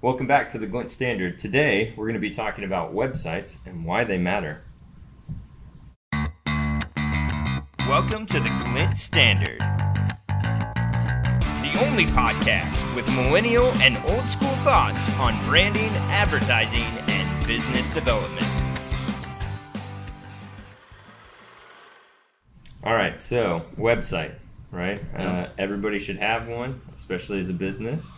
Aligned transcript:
Welcome 0.00 0.28
back 0.28 0.48
to 0.50 0.58
the 0.58 0.68
Glint 0.68 0.92
Standard. 0.92 1.40
Today, 1.40 1.92
we're 1.96 2.04
going 2.04 2.14
to 2.14 2.20
be 2.20 2.30
talking 2.30 2.62
about 2.62 2.94
websites 2.94 3.58
and 3.66 3.84
why 3.84 4.04
they 4.04 4.16
matter. 4.16 4.62
Welcome 7.80 8.24
to 8.26 8.38
the 8.38 8.48
Glint 8.62 8.96
Standard, 8.96 9.58
the 10.28 11.84
only 11.84 12.04
podcast 12.04 12.94
with 12.94 13.08
millennial 13.08 13.72
and 13.78 13.96
old 14.06 14.28
school 14.28 14.54
thoughts 14.62 15.12
on 15.18 15.36
branding, 15.46 15.90
advertising, 16.12 16.84
and 17.08 17.46
business 17.48 17.90
development. 17.90 18.46
All 22.84 22.94
right, 22.94 23.20
so 23.20 23.64
website, 23.76 24.34
right? 24.70 25.02
Uh, 25.16 25.48
everybody 25.58 25.98
should 25.98 26.18
have 26.18 26.46
one, 26.46 26.82
especially 26.94 27.40
as 27.40 27.48
a 27.48 27.52
business. 27.52 28.12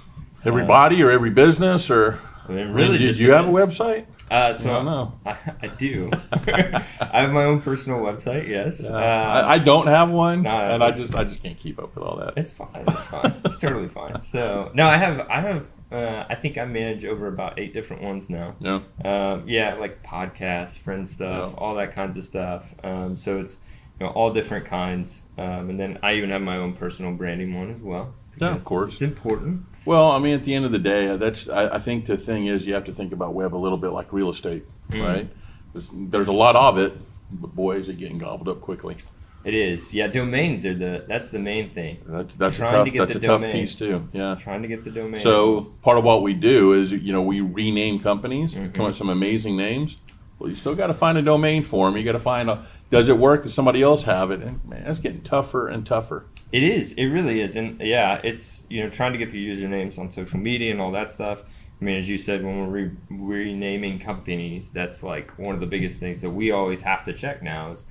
Everybody 0.45 1.03
or 1.03 1.11
every 1.11 1.31
business 1.31 1.91
or 1.91 2.19
I 2.49 2.53
mean, 2.53 2.73
really, 2.73 2.99
did 2.99 3.19
you 3.19 3.33
have 3.33 3.47
a 3.47 3.51
website? 3.51 4.07
Uh, 4.31 4.55
so 4.55 4.71
I 4.71 4.73
don't 4.75 4.85
know. 4.85 5.13
I, 5.27 5.37
I 5.63 5.67
do. 5.69 6.11
I 6.33 6.85
have 7.21 7.31
my 7.33 7.45
own 7.45 7.61
personal 7.61 7.99
website. 8.01 8.49
Yes. 8.49 8.89
Uh, 8.89 8.93
Uh, 8.95 8.99
I, 9.47 9.55
I 9.55 9.59
don't 9.59 9.89
have 9.89 10.13
one, 10.13 10.43
no, 10.43 10.51
and 10.51 10.83
I 10.85 10.93
just 10.93 11.15
I 11.15 11.25
just 11.25 11.43
can't 11.43 11.59
keep 11.59 11.79
up 11.81 11.95
with 11.95 12.05
all 12.05 12.17
that. 12.19 12.35
it's 12.37 12.53
fine. 12.53 12.69
It's 12.89 13.07
fine. 13.09 13.33
it's 13.45 13.57
totally 13.57 13.89
fine. 14.01 14.21
So 14.21 14.71
no, 14.75 14.87
I 14.87 14.97
have. 14.97 15.21
I 15.29 15.41
have. 15.41 15.71
Uh, 15.93 16.25
I 16.29 16.37
think 16.37 16.57
I 16.59 16.65
manage 16.65 17.05
over 17.05 17.27
about 17.27 17.59
eight 17.59 17.75
different 17.75 18.03
ones 18.03 18.31
now. 18.31 18.55
Yeah, 18.61 18.81
Um, 19.05 19.43
yeah, 19.49 19.75
like 19.75 20.05
podcasts, 20.05 20.79
friend 20.79 21.07
stuff, 21.09 21.51
Yeah. 21.53 21.59
all 21.59 21.75
that 21.75 21.93
kinds 21.93 22.17
of 22.17 22.23
stuff. 22.23 22.73
Um, 22.85 23.17
so 23.17 23.41
it's 23.41 23.59
you 23.99 24.07
know 24.07 24.13
all 24.13 24.33
different 24.33 24.65
kinds. 24.67 25.23
Um, 25.37 25.71
and 25.71 25.81
then 25.81 25.99
I 26.05 26.15
even 26.15 26.31
have 26.31 26.43
my 26.43 26.57
own 26.59 26.73
personal 26.75 27.13
branding 27.13 27.53
one 27.59 27.71
as 27.73 27.83
well. 27.83 28.15
Yeah, 28.41 28.55
of 28.55 28.65
course. 28.65 28.93
It's 28.93 29.03
important. 29.03 29.65
Well, 29.85 30.11
I 30.11 30.19
mean, 30.19 30.35
at 30.35 30.45
the 30.45 30.55
end 30.55 30.65
of 30.67 30.73
the 30.73 30.79
day, 30.79 31.17
that's 31.17 31.49
I, 31.49 31.77
I 31.77 31.79
think 31.79 32.07
the 32.07 32.17
thing 32.17 32.47
is 32.47 32.67
you 32.67 32.75
have 32.75 32.85
to 32.85 32.93
think 32.93 33.13
about 33.13 33.35
web 33.35 33.55
a 33.55 33.57
little 33.57 33.79
bit 33.79 33.91
like 33.91 34.13
real 34.13 34.31
estate, 34.31 34.65
Mm. 34.91 35.07
right? 35.07 35.31
There's, 35.73 35.91
there's 35.93 36.29
a 36.29 36.33
lot 36.33 36.57
of 36.57 36.79
it, 36.79 36.93
but 37.31 37.55
boy, 37.55 37.77
is 37.77 37.89
it 37.89 37.97
getting 37.99 38.19
gobbled 38.19 38.49
up 38.49 38.61
quickly. 38.61 38.97
It 39.43 39.55
is. 39.55 39.95
Yeah, 39.95 40.09
domains 40.09 40.67
are 40.67 40.75
the. 40.75 41.05
That's 41.09 41.31
the 41.31 41.39
main 41.39 41.71
thing. 41.71 41.97
That, 42.07 42.29
that's 42.39 42.57
a 42.57 42.59
Trying 42.59 42.73
tough 42.73 42.85
to 42.85 42.91
get 42.91 42.99
that's 42.99 43.13
the 43.13 43.19
a 43.19 43.27
tough 43.29 43.41
domain. 43.41 43.53
piece 43.57 43.75
too. 43.75 44.07
Yeah. 44.13 44.37
Trying 44.39 44.61
to 44.63 44.69
get 44.69 44.85
the 44.85 44.91
domain. 44.91 45.21
So 45.23 45.63
part 45.81 45.97
of 45.97 46.05
what 46.05 46.23
we 46.23 46.35
do 46.35 46.75
is 46.75 46.93
you 46.93 47.13
know 47.13 47.23
we 47.23 47.41
rename 47.41 48.01
companies, 48.01 48.55
Mm-hmm. 48.55 48.73
come 48.73 48.85
up 48.85 48.89
with 48.91 48.97
some 48.97 49.09
amazing 49.09 49.57
names. 49.57 49.97
Well, 50.39 50.51
you 50.51 50.57
still 50.57 50.75
got 50.75 50.89
to 50.89 50.95
find 50.95 51.17
a 51.17 51.23
domain 51.23 51.65
for 51.65 51.89
them. 51.89 51.97
You 51.97 52.05
got 52.05 52.13
to 52.13 52.21
find 52.21 52.51
a 52.51 52.67
does 52.91 53.09
it 53.09 53.17
work? 53.17 53.45
Does 53.45 53.55
somebody 53.55 53.83
else 53.83 54.05
have 54.05 54.31
it? 54.31 54.43
And 54.43 54.63
man, 54.67 54.83
it's 54.87 54.99
getting 55.01 55.23
tougher 55.23 55.69
and 55.69 55.87
tougher. 55.87 56.27
It 56.53 56.63
is. 56.63 56.93
It 56.95 57.07
really 57.07 57.41
is. 57.41 57.57
And 57.57 57.81
yeah, 57.81 58.21
it's 58.25 58.65
you 58.69 58.83
know 58.83 58.91
trying 58.91 59.13
to 59.13 59.19
get 59.19 59.31
the 59.31 59.49
usernames 59.49 59.99
on 59.99 60.11
social 60.11 60.39
media 60.39 60.73
and 60.73 60.81
all 60.81 60.91
that 60.93 61.13
stuff. 61.13 61.45
I 61.81 61.85
mean, 61.85 61.97
as 61.97 62.11
you 62.11 62.19
said, 62.19 62.45
when 62.45 62.59
we're 62.61 62.69
re- 62.89 62.91
renaming 63.11 63.99
companies, 63.99 64.71
that's 64.71 65.03
like 65.03 65.39
one 65.39 65.55
of 65.55 65.61
the 65.61 65.67
biggest 65.67 65.99
things 66.01 66.21
that 66.21 66.31
we 66.31 66.51
always 66.51 66.83
have 66.83 67.05
to 67.05 67.13
check 67.15 67.43
now 67.43 67.73
is, 67.73 67.87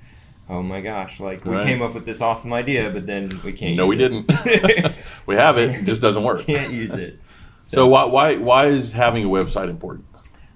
oh 0.48 0.62
my 0.62 0.80
gosh, 0.80 1.18
like 1.18 1.44
we 1.44 1.52
Right. 1.56 1.64
came 1.64 1.82
up 1.82 1.94
with 1.94 2.04
this 2.04 2.20
awesome 2.20 2.52
idea, 2.52 2.90
but 2.90 3.06
then 3.06 3.30
we 3.44 3.52
can't. 3.52 3.74
No, 3.76 3.86
we 3.86 3.96
didn't. 3.96 4.30
we 5.26 5.34
have 5.34 5.58
it. 5.58 5.70
It 5.70 5.86
just 5.86 6.00
doesn't 6.00 6.22
work. 6.22 6.42
can't 6.46 6.72
use 6.72 6.92
it. 6.92 7.18
So 7.60 7.86
why 7.88 8.04
why 8.04 8.36
why 8.36 8.66
is 8.66 8.92
having 8.92 9.24
a 9.24 9.28
website 9.28 9.68
important? 9.70 10.06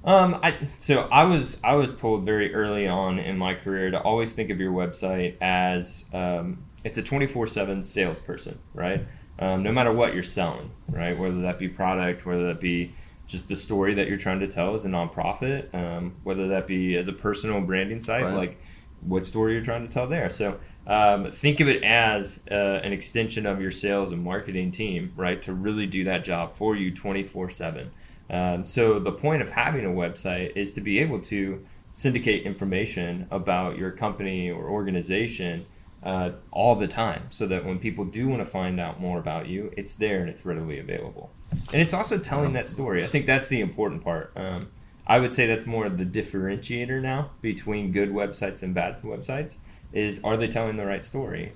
Um, 0.04 0.38
I 0.42 0.54
so 0.78 1.08
I 1.10 1.24
was 1.24 1.58
I 1.64 1.74
was 1.74 1.94
told 1.94 2.24
very 2.24 2.54
early 2.54 2.86
on 2.86 3.18
in 3.18 3.36
my 3.38 3.54
career 3.54 3.90
to 3.90 4.00
always 4.00 4.34
think 4.34 4.50
of 4.50 4.60
your 4.60 4.72
website 4.72 5.36
as 5.40 6.04
um, 6.12 6.64
it's 6.84 6.98
a 6.98 7.02
twenty 7.02 7.26
four 7.26 7.46
seven 7.46 7.82
salesperson, 7.82 8.58
right? 8.74 9.06
Um, 9.38 9.62
no 9.64 9.72
matter 9.72 9.92
what 9.92 10.14
you're 10.14 10.22
selling, 10.22 10.70
right? 10.88 11.18
Whether 11.18 11.40
that 11.42 11.58
be 11.58 11.68
product, 11.68 12.24
whether 12.24 12.46
that 12.48 12.60
be 12.60 12.94
just 13.26 13.48
the 13.48 13.56
story 13.56 13.94
that 13.94 14.06
you're 14.06 14.18
trying 14.18 14.40
to 14.40 14.46
tell 14.46 14.74
as 14.74 14.84
a 14.84 14.88
nonprofit, 14.88 15.74
um, 15.74 16.14
whether 16.22 16.46
that 16.48 16.66
be 16.66 16.96
as 16.96 17.08
a 17.08 17.12
personal 17.12 17.60
branding 17.60 18.00
site, 18.00 18.22
Right. 18.24 18.34
like 18.34 18.60
what 19.00 19.26
story 19.26 19.54
you're 19.54 19.62
trying 19.62 19.86
to 19.86 19.92
tell 19.92 20.06
there. 20.06 20.28
So 20.28 20.58
um, 20.86 21.30
think 21.32 21.60
of 21.60 21.68
it 21.68 21.82
as 21.82 22.42
uh, 22.50 22.54
an 22.54 22.92
extension 22.92 23.44
of 23.46 23.60
your 23.60 23.70
sales 23.70 24.12
and 24.12 24.22
marketing 24.22 24.70
team, 24.72 25.12
right? 25.16 25.40
To 25.42 25.52
really 25.52 25.86
do 25.86 26.04
that 26.04 26.22
job 26.24 26.52
for 26.52 26.76
you 26.76 26.90
24 26.94 27.50
7. 27.50 27.90
Um, 28.30 28.64
so 28.64 28.98
the 28.98 29.12
point 29.12 29.42
of 29.42 29.50
having 29.50 29.84
a 29.84 29.90
website 29.90 30.52
is 30.56 30.70
to 30.72 30.80
be 30.80 30.98
able 31.00 31.20
to 31.22 31.64
syndicate 31.90 32.44
information 32.44 33.26
about 33.30 33.78
your 33.78 33.90
company 33.90 34.50
or 34.50 34.68
organization 34.68 35.66
uh, 36.04 36.32
all 36.50 36.74
the 36.74 36.86
time 36.86 37.26
so 37.30 37.46
that 37.46 37.64
when 37.64 37.78
people 37.78 38.04
do 38.04 38.28
want 38.28 38.40
to 38.40 38.44
find 38.44 38.78
out 38.78 39.00
more 39.00 39.18
about 39.18 39.48
you, 39.48 39.72
it's 39.76 39.94
there 39.94 40.20
and 40.20 40.28
it's 40.28 40.44
readily 40.44 40.78
available. 40.78 41.30
And 41.72 41.80
it's 41.80 41.94
also 41.94 42.18
telling 42.18 42.52
that 42.52 42.68
story. 42.68 43.02
I 43.02 43.06
think 43.06 43.26
that's 43.26 43.48
the 43.48 43.60
important 43.60 44.04
part. 44.04 44.32
Um, 44.36 44.68
I 45.06 45.18
would 45.18 45.32
say 45.32 45.46
that's 45.46 45.66
more 45.66 45.86
of 45.86 45.96
the 45.98 46.04
differentiator 46.04 47.00
now 47.00 47.30
between 47.40 47.90
good 47.90 48.10
websites 48.10 48.62
and 48.62 48.74
bad 48.74 49.00
websites 49.02 49.58
is 49.92 50.20
are 50.22 50.36
they 50.36 50.46
telling 50.46 50.76
the 50.76 50.86
right 50.86 51.04
story? 51.04 51.52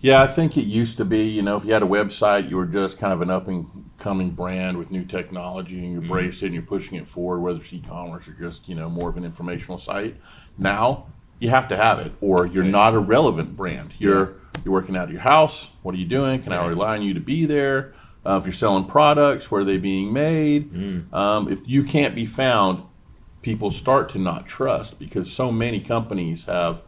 Yeah, 0.00 0.22
I 0.22 0.26
think 0.28 0.56
it 0.56 0.62
used 0.62 0.96
to 0.98 1.04
be, 1.04 1.24
you 1.24 1.42
know, 1.42 1.56
if 1.56 1.64
you 1.64 1.72
had 1.72 1.82
a 1.82 1.86
website, 1.86 2.48
you 2.48 2.56
were 2.56 2.66
just 2.66 2.98
kind 2.98 3.12
of 3.12 3.20
an 3.20 3.30
up 3.30 3.48
and 3.48 3.90
coming 3.98 4.30
brand 4.30 4.78
with 4.78 4.92
new 4.92 5.04
technology 5.04 5.78
and 5.78 5.92
you 5.92 6.00
embraced 6.00 6.42
it 6.42 6.46
and 6.46 6.54
you're 6.54 6.62
pushing 6.62 6.98
it 6.98 7.08
forward, 7.08 7.40
whether 7.40 7.58
it's 7.58 7.72
e-commerce 7.72 8.28
or 8.28 8.32
just, 8.32 8.68
you 8.68 8.76
know, 8.76 8.88
more 8.88 9.08
of 9.08 9.16
an 9.16 9.24
informational 9.24 9.76
site. 9.78 10.16
Now 10.56 11.06
you 11.38 11.50
have 11.50 11.68
to 11.68 11.76
have 11.76 11.98
it 12.00 12.12
or 12.20 12.46
you're 12.46 12.64
Right. 12.64 12.70
not 12.72 12.94
a 12.94 12.98
relevant 12.98 13.56
brand. 13.56 13.94
You're 13.98 14.34
you're 14.64 14.72
working 14.72 14.96
out 14.96 15.04
of 15.04 15.12
your 15.12 15.20
house. 15.20 15.70
What 15.82 15.94
are 15.94 15.98
you 15.98 16.04
doing? 16.06 16.42
Can 16.42 16.52
I 16.52 16.66
rely 16.66 16.96
on 16.96 17.02
you 17.02 17.14
to 17.14 17.20
be 17.20 17.46
there? 17.46 17.92
Uh, 18.26 18.38
if 18.40 18.44
you're 18.44 18.52
selling 18.52 18.84
products, 18.84 19.50
where 19.50 19.60
are 19.60 19.64
they 19.64 19.78
being 19.78 20.12
made? 20.12 20.72
Mm. 20.72 21.12
Um, 21.14 21.48
if 21.50 21.66
you 21.68 21.84
can't 21.84 22.14
be 22.14 22.26
found, 22.26 22.82
people 23.42 23.70
start 23.70 24.10
to 24.10 24.18
not 24.18 24.46
trust 24.46 24.98
because 24.98 25.32
so 25.32 25.52
many 25.52 25.80
companies 25.80 26.44
have 26.46 26.82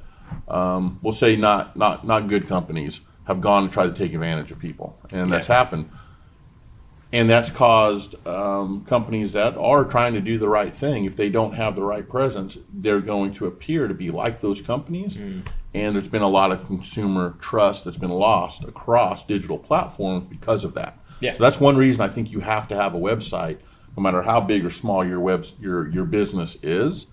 um, 0.49 0.99
we'll 1.03 1.13
say 1.13 1.37
not 1.37 1.77
not 1.77 2.07
not 2.07 2.27
good 2.29 2.47
companies 2.47 3.01
have 3.25 3.41
gone 3.41 3.63
to 3.67 3.73
try 3.73 3.87
to 3.87 3.93
take 3.93 4.13
advantage 4.13 4.51
of 4.51 4.59
people, 4.59 4.99
and 5.13 5.33
that's 5.33 5.47
happened. 5.47 5.89
And 7.13 7.29
that's 7.29 7.51
caused 7.51 8.25
um, 8.27 8.85
companies 8.85 9.33
that 9.33 9.57
are 9.57 9.85
trying 9.85 10.15
to 10.15 10.21
do 10.21 10.39
the 10.39 10.49
right 10.49 10.73
thing. 10.73 11.05
If 11.05 11.17
they 11.17 11.29
don't 11.29 11.55
have 11.55 11.75
the 11.75 11.83
right 11.83 12.09
presence, 12.09 12.57
they're 12.73 13.01
going 13.01 13.35
to 13.35 13.47
appear 13.47 13.89
to 13.89 13.95
be 13.95 14.11
like 14.11 14.41
those 14.41 14.61
companies. 14.61 15.17
Mm. 15.17 15.47
And 15.75 15.95
there's 15.95 16.09
been 16.09 16.23
a 16.23 16.29
lot 16.29 16.53
of 16.53 16.67
consumer 16.67 17.37
trust 17.41 17.85
that's 17.85 17.99
been 17.99 18.11
lost 18.11 18.63
across 18.65 19.25
digital 19.27 19.59
platforms 19.59 20.27
because 20.27 20.63
of 20.63 20.75
that. 20.75 20.99
Yeah. 21.21 21.35
So 21.35 21.43
that's 21.43 21.61
one 21.61 21.77
reason 21.77 22.01
I 22.01 22.09
think 22.09 22.31
you 22.31 22.41
have 22.41 22.69
to 22.69 22.77
have 22.77 22.95
a 22.95 22.99
website, 22.99 23.59
no 23.97 24.03
matter 24.03 24.23
how 24.23 24.41
big 24.41 24.65
or 24.65 24.71
small 24.71 25.05
your 25.05 25.21
web 25.21 25.47
your 25.61 25.89
your 25.89 26.05
business 26.05 26.57
is. 26.63 27.07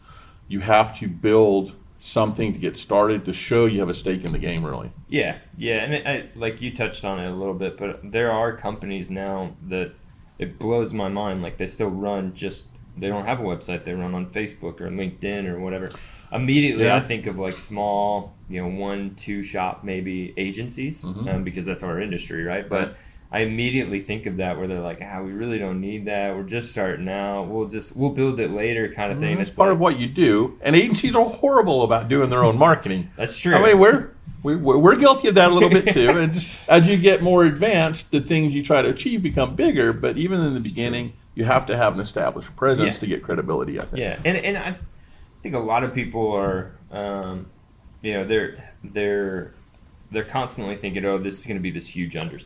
You 0.48 0.62
have 0.62 0.98
to 1.00 1.08
build 1.08 1.74
something 2.00 2.54
to 2.54 2.60
get 2.60 2.78
started 2.78 3.26
to 3.26 3.34
show 3.34 3.66
you 3.66 3.80
have 3.80 3.90
a 3.90 3.94
stake 3.94 4.24
in 4.24 4.32
the 4.32 4.38
game, 4.40 4.64
really. 4.66 4.92
Yeah, 5.10 5.38
yeah, 5.58 5.84
and 5.84 5.94
it, 5.94 6.08
I, 6.08 6.30
like 6.38 6.62
you 6.62 6.74
touched 6.74 7.04
on 7.04 7.20
it 7.20 7.28
a 7.28 7.34
little 7.36 7.54
bit, 7.54 7.78
but 7.78 8.00
there 8.04 8.32
are 8.32 8.56
companies 8.56 9.10
now 9.10 9.56
that 9.68 9.94
it 10.40 10.60
blows 10.60 10.94
my 10.94 11.08
mind. 11.10 11.42
Like 11.42 11.58
they 11.58 11.68
still 11.68 11.90
run 11.90 12.34
just 12.34 12.68
they 12.96 13.08
don't 13.08 13.26
have 13.26 13.40
a 13.40 13.44
website; 13.44 13.84
they 13.84 13.94
run 13.94 14.14
on 14.14 14.28
Facebook 14.28 14.80
or 14.82 14.90
LinkedIn 14.90 15.48
or 15.48 15.60
whatever. 15.60 15.92
Immediately, 16.32 16.84
Yeah. 16.86 16.98
I 16.98 17.00
think 17.00 17.26
of 17.26 17.40
like 17.40 17.58
small, 17.58 18.36
you 18.50 18.62
know, 18.62 18.68
one 18.68 19.16
two 19.16 19.44
shop 19.44 19.84
maybe 19.86 20.34
agencies 20.36 21.06
Mhm. 21.06 21.34
um, 21.36 21.44
because 21.46 21.66
that's 21.66 21.84
our 21.84 22.02
industry, 22.02 22.44
right? 22.44 22.68
But 22.68 22.88
Right. 22.90 22.98
I 23.32 23.40
immediately 23.42 24.00
think 24.00 24.26
of 24.26 24.38
that 24.38 24.58
where 24.58 24.68
they're 24.68 24.80
like, 24.80 25.00
ah, 25.04 25.22
we 25.22 25.32
really 25.32 25.60
don't 25.60 25.82
need 25.82 26.06
that. 26.06 26.34
We're 26.36 26.44
just 26.44 26.72
starting 26.72 27.10
out. 27.10 27.44
We'll 27.50 27.68
just 27.68 27.96
we'll 27.96 28.12
build 28.12 28.40
it 28.40 28.52
later, 28.52 28.92
kind 28.94 29.12
of 29.12 29.20
thing. 29.20 29.38
That's 29.38 29.50
It's 29.50 29.58
part 29.58 29.70
like, 29.70 29.76
of 29.76 29.80
what 29.82 30.00
you 30.00 30.08
do, 30.08 30.58
and 30.62 30.76
agencies 30.76 31.14
are 31.16 31.26
horrible 31.26 31.84
about 31.84 32.08
doing 32.08 32.30
their 32.30 32.44
own 32.44 32.58
marketing. 32.58 33.12
that's 33.18 33.38
true. 33.38 33.54
I 33.56 33.62
mean, 33.64 33.80
we're 33.80 34.12
we, 34.44 34.56
we're 34.56 34.96
guilty 34.96 35.28
of 35.28 35.36
that 35.36 35.52
a 35.52 35.54
little 35.54 35.70
bit 35.70 35.92
too. 35.94 36.10
And 36.18 36.32
as 36.70 36.90
you 36.90 36.98
get 36.98 37.22
more 37.22 37.44
advanced, 37.44 38.12
the 38.12 38.22
things 38.22 38.56
you 38.56 38.64
try 38.64 38.82
to 38.82 38.90
achieve 38.90 39.22
become 39.24 39.56
bigger. 39.56 39.92
But 39.92 40.18
even 40.18 40.40
in 40.40 40.54
the 40.54 40.62
beginning, 40.62 41.14
you 41.36 41.44
have 41.44 41.66
to 41.66 41.76
have 41.76 41.94
an 41.96 42.00
established 42.00 42.56
presence 42.56 42.96
Yeah. 42.96 43.00
to 43.02 43.08
get 43.08 43.24
credibility. 43.24 43.78
I 43.80 43.84
think. 43.86 44.00
Yeah, 44.00 44.20
and 44.24 44.38
and 44.38 44.58
I 44.58 44.78
think 45.44 45.54
a 45.54 45.60
lot 45.60 45.84
of 45.84 45.94
people 45.94 46.32
are, 46.32 46.72
um, 46.92 47.48
you 48.02 48.14
know, 48.14 48.24
they're 48.24 48.72
they're 48.86 49.54
they're 50.12 50.24
constantly 50.24 50.78
thinking, 50.78 51.04
oh, 51.04 51.18
this 51.18 51.40
is 51.40 51.46
going 51.46 51.58
to 51.58 51.62
be 51.62 51.72
this 51.72 51.90
huge 51.90 52.16
under, 52.16 52.38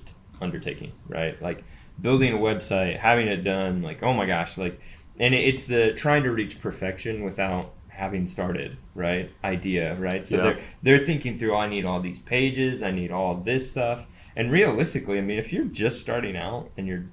undertaking, 0.41 0.93
right? 1.07 1.41
Like 1.41 1.63
building 1.99 2.33
a 2.33 2.37
website, 2.37 2.99
having 2.99 3.27
it 3.27 3.43
done, 3.43 3.81
like 3.81 4.03
oh 4.03 4.13
my 4.13 4.25
gosh, 4.25 4.57
like, 4.57 4.79
and 5.19 5.33
it's 5.33 5.65
the 5.65 5.93
trying 5.93 6.23
to 6.23 6.31
reach 6.31 6.59
perfection 6.61 7.23
without 7.23 7.73
having 7.89 8.25
started, 8.25 8.77
right? 8.95 9.31
Idea, 9.43 9.95
right? 9.95 10.25
So 10.25 10.37
Yeah. 10.37 10.41
they're 10.43 10.59
they're 10.81 11.05
thinking 11.05 11.37
through, 11.37 11.55
I 11.55 11.67
need 11.67 11.85
all 11.85 12.01
these 12.01 12.19
pages, 12.19 12.81
I 12.81 12.91
need 12.91 13.11
all 13.11 13.35
this 13.35 13.69
stuff, 13.69 14.07
and 14.35 14.51
realistically, 14.51 15.17
I 15.17 15.21
mean, 15.21 15.37
if 15.37 15.53
you're 15.53 15.65
just 15.65 15.99
starting 15.99 16.35
out 16.35 16.69
and 16.77 16.87
you're 16.87 17.05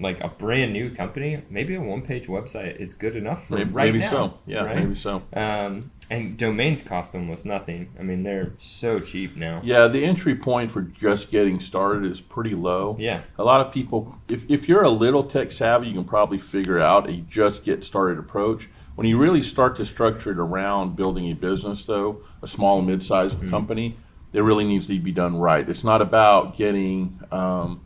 like 0.00 0.22
a 0.22 0.28
brand 0.28 0.72
new 0.72 0.90
company, 0.90 1.42
maybe 1.50 1.74
a 1.74 1.80
one 1.80 2.02
page 2.02 2.26
website 2.28 2.76
is 2.76 2.94
good 2.94 3.16
enough 3.16 3.46
for 3.48 3.56
maybe, 3.56 3.70
right 3.70 3.84
now. 3.86 3.92
maybe 3.92 3.98
now. 4.00 4.10
so. 4.10 4.38
Yeah, 4.46 4.64
right? 4.64 4.76
maybe 4.76 4.94
so. 4.94 5.22
Um, 5.32 5.90
and 6.10 6.36
domains 6.38 6.80
cost 6.82 7.14
almost 7.14 7.44
nothing. 7.44 7.90
I 7.98 8.02
mean, 8.02 8.22
they're 8.22 8.52
so 8.56 9.00
cheap 9.00 9.36
now. 9.36 9.60
Yeah, 9.62 9.88
the 9.88 10.04
entry 10.04 10.34
point 10.34 10.70
for 10.70 10.82
just 10.82 11.30
getting 11.30 11.60
started 11.60 12.10
is 12.10 12.20
pretty 12.20 12.54
low. 12.54 12.96
Yeah. 12.98 13.22
A 13.38 13.44
lot 13.44 13.66
of 13.66 13.72
people, 13.72 14.16
if, 14.28 14.48
if 14.50 14.68
you're 14.68 14.84
a 14.84 14.88
little 14.90 15.24
tech 15.24 15.52
savvy, 15.52 15.88
you 15.88 15.94
can 15.94 16.04
probably 16.04 16.38
figure 16.38 16.78
out 16.78 17.10
a 17.10 17.16
just 17.28 17.64
get 17.64 17.84
started 17.84 18.18
approach. 18.18 18.68
When 18.94 19.06
you 19.06 19.18
really 19.18 19.42
start 19.42 19.76
to 19.76 19.84
structure 19.84 20.32
it 20.32 20.38
around 20.38 20.96
building 20.96 21.30
a 21.30 21.34
business, 21.34 21.84
though, 21.86 22.22
a 22.42 22.46
small 22.46 22.78
and 22.78 22.86
mid 22.86 23.02
sized 23.02 23.38
Mm-hmm. 23.38 23.50
company, 23.50 23.96
it 24.32 24.40
really 24.40 24.64
needs 24.64 24.86
to 24.88 24.98
be 24.98 25.12
done 25.12 25.36
right. 25.38 25.68
It's 25.68 25.84
not 25.84 26.02
about 26.02 26.56
getting 26.56 27.20
um, 27.30 27.80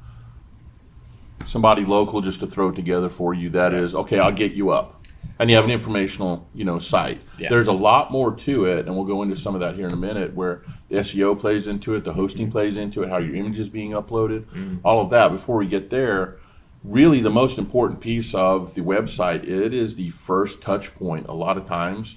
somebody 1.47 1.85
local 1.85 2.21
just 2.21 2.41
to 2.41 2.47
throw 2.47 2.71
it 2.71 2.77
together 2.77 3.09
for 3.09 3.35
you. 3.35 3.51
That 3.51 3.73
is, 3.75 3.95
okay, 3.95 4.19
I'll 4.19 4.33
get 4.33 4.53
you 4.53 4.71
up. 4.71 5.01
And 5.39 5.51
you 5.51 5.57
have 5.57 5.65
an 5.65 5.71
informational, 5.71 6.49
you 6.55 6.65
know, 6.65 6.79
site. 6.79 7.21
Yeah. 7.39 7.49
There's 7.49 7.67
a 7.69 7.73
lot 7.73 8.13
more 8.13 8.35
to 8.37 8.67
it, 8.67 8.87
and 8.87 8.95
we'll 8.95 9.07
go 9.07 9.23
into 9.23 9.35
some 9.35 9.55
of 9.55 9.61
that 9.61 9.75
here 9.75 9.87
in 9.87 9.93
a 9.93 9.97
minute, 9.97 10.35
where 10.35 10.63
the 10.89 10.97
SEO 10.97 11.39
plays 11.39 11.67
into 11.67 11.95
it, 11.95 12.05
the 12.05 12.13
hosting 12.13 12.47
mm-hmm. 12.47 12.53
plays 12.53 12.77
into 12.77 13.03
it, 13.03 13.09
how 13.09 13.19
your 13.19 13.35
image 13.35 13.59
is 13.59 13.69
being 13.69 13.93
uploaded, 13.93 14.45
mm-hmm. 14.45 14.77
all 14.85 15.01
of 15.01 15.11
that. 15.11 15.31
Before 15.31 15.57
we 15.57 15.67
get 15.67 15.91
there, 15.91 16.39
really 16.85 17.21
the 17.21 17.31
most 17.31 17.59
important 17.59 18.01
piece 18.01 18.35
of 18.35 18.75
the 18.75 18.83
website, 18.83 19.45
it 19.45 19.73
is 19.75 19.97
the 19.97 20.11
first 20.11 20.61
touch 20.61 20.95
point 20.95 21.27
a 21.29 21.33
lot 21.33 21.57
of 21.57 21.67
times, 21.67 22.17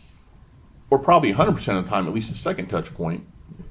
or 0.89 0.99
probably 0.99 1.33
100% 1.33 1.49
of 1.77 1.83
the 1.83 1.89
time, 1.89 2.07
at 2.07 2.13
least 2.13 2.29
the 2.29 2.37
second 2.37 2.67
touch 2.67 2.93
point 2.93 3.25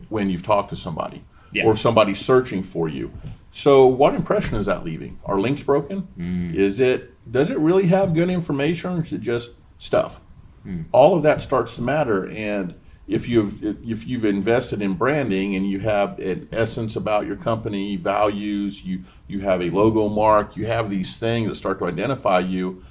when 0.08 0.30
you've 0.30 0.42
talked 0.42 0.70
to 0.70 0.76
somebody 0.76 1.22
Yeah. 1.52 1.64
or 1.64 1.72
if 1.72 1.78
somebody's 1.78 2.18
searching 2.18 2.62
for 2.62 2.88
you. 2.88 3.12
So, 3.56 3.86
what 3.86 4.16
impression 4.16 4.56
is 4.58 4.66
that 4.66 4.84
leaving? 4.84 5.20
Are 5.24 5.38
links 5.38 5.62
broken? 5.62 6.08
Mm. 6.18 6.56
Is 6.56 6.80
it 6.80 7.12
does 7.30 7.50
it 7.50 7.58
really 7.58 7.86
have 7.86 8.12
good 8.12 8.28
information, 8.28 8.98
or 8.98 9.02
is 9.02 9.12
it 9.12 9.20
just 9.20 9.52
stuff? 9.78 10.20
Mm. 10.66 10.86
All 10.90 11.14
of 11.14 11.22
that 11.22 11.40
starts 11.40 11.76
to 11.76 11.82
matter, 11.82 12.28
and 12.30 12.74
if 13.06 13.28
you've 13.28 13.62
if 13.88 14.08
you've 14.08 14.24
invested 14.24 14.82
in 14.82 14.94
branding 14.94 15.54
and 15.54 15.70
you 15.70 15.78
have 15.78 16.18
an 16.18 16.48
essence 16.50 16.96
about 16.96 17.26
your 17.26 17.36
company 17.36 17.94
values, 17.94 18.84
you 18.84 19.04
you 19.28 19.38
have 19.42 19.62
a 19.62 19.70
logo 19.70 20.08
mark, 20.08 20.56
you 20.56 20.66
have 20.66 20.90
these 20.90 21.16
things 21.16 21.48
that 21.48 21.54
start 21.54 21.78
to 21.78 21.86
identify 21.86 22.40
you. 22.40 22.82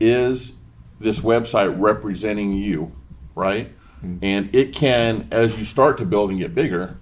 Is 0.00 0.54
this 0.98 1.20
website 1.20 1.72
representing 1.78 2.54
you, 2.54 2.90
right? 3.36 3.72
Mm. 4.04 4.18
And 4.22 4.52
it 4.52 4.74
can, 4.74 5.28
as 5.30 5.56
you 5.56 5.62
start 5.62 5.96
to 5.98 6.04
build 6.04 6.30
and 6.30 6.40
get 6.40 6.56
bigger, 6.56 6.98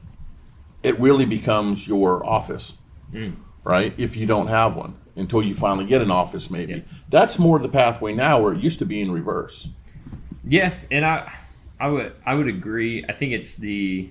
it 0.83 1.01
really 1.01 1.25
becomes 1.25 1.89
your 1.89 2.25
office, 2.25 2.75
right? 3.65 3.95
If 3.97 4.17
you 4.17 4.27
don't 4.27 4.49
have 4.49 4.77
one 4.77 4.97
until 5.17 5.43
you 5.43 5.55
finally 5.55 5.87
get 5.87 6.03
an 6.03 6.11
office, 6.11 6.51
maybe. 6.51 6.73
Yeah. 6.75 6.81
That's 7.09 7.39
more 7.39 7.59
the 7.59 7.69
pathway 7.69 8.15
now 8.15 8.41
where 8.41 8.53
it 8.53 8.61
used 8.61 8.79
to 8.81 8.85
be 8.87 9.01
in 9.01 9.11
reverse. 9.11 9.69
Yeah, 10.45 10.75
and 10.91 11.05
I, 11.05 11.33
I 11.81 11.89
would 11.89 12.15
I 12.25 12.35
would 12.35 12.49
agree. 12.49 13.05
I 13.09 13.13
think 13.13 13.33
it's 13.33 13.57
the, 13.57 14.11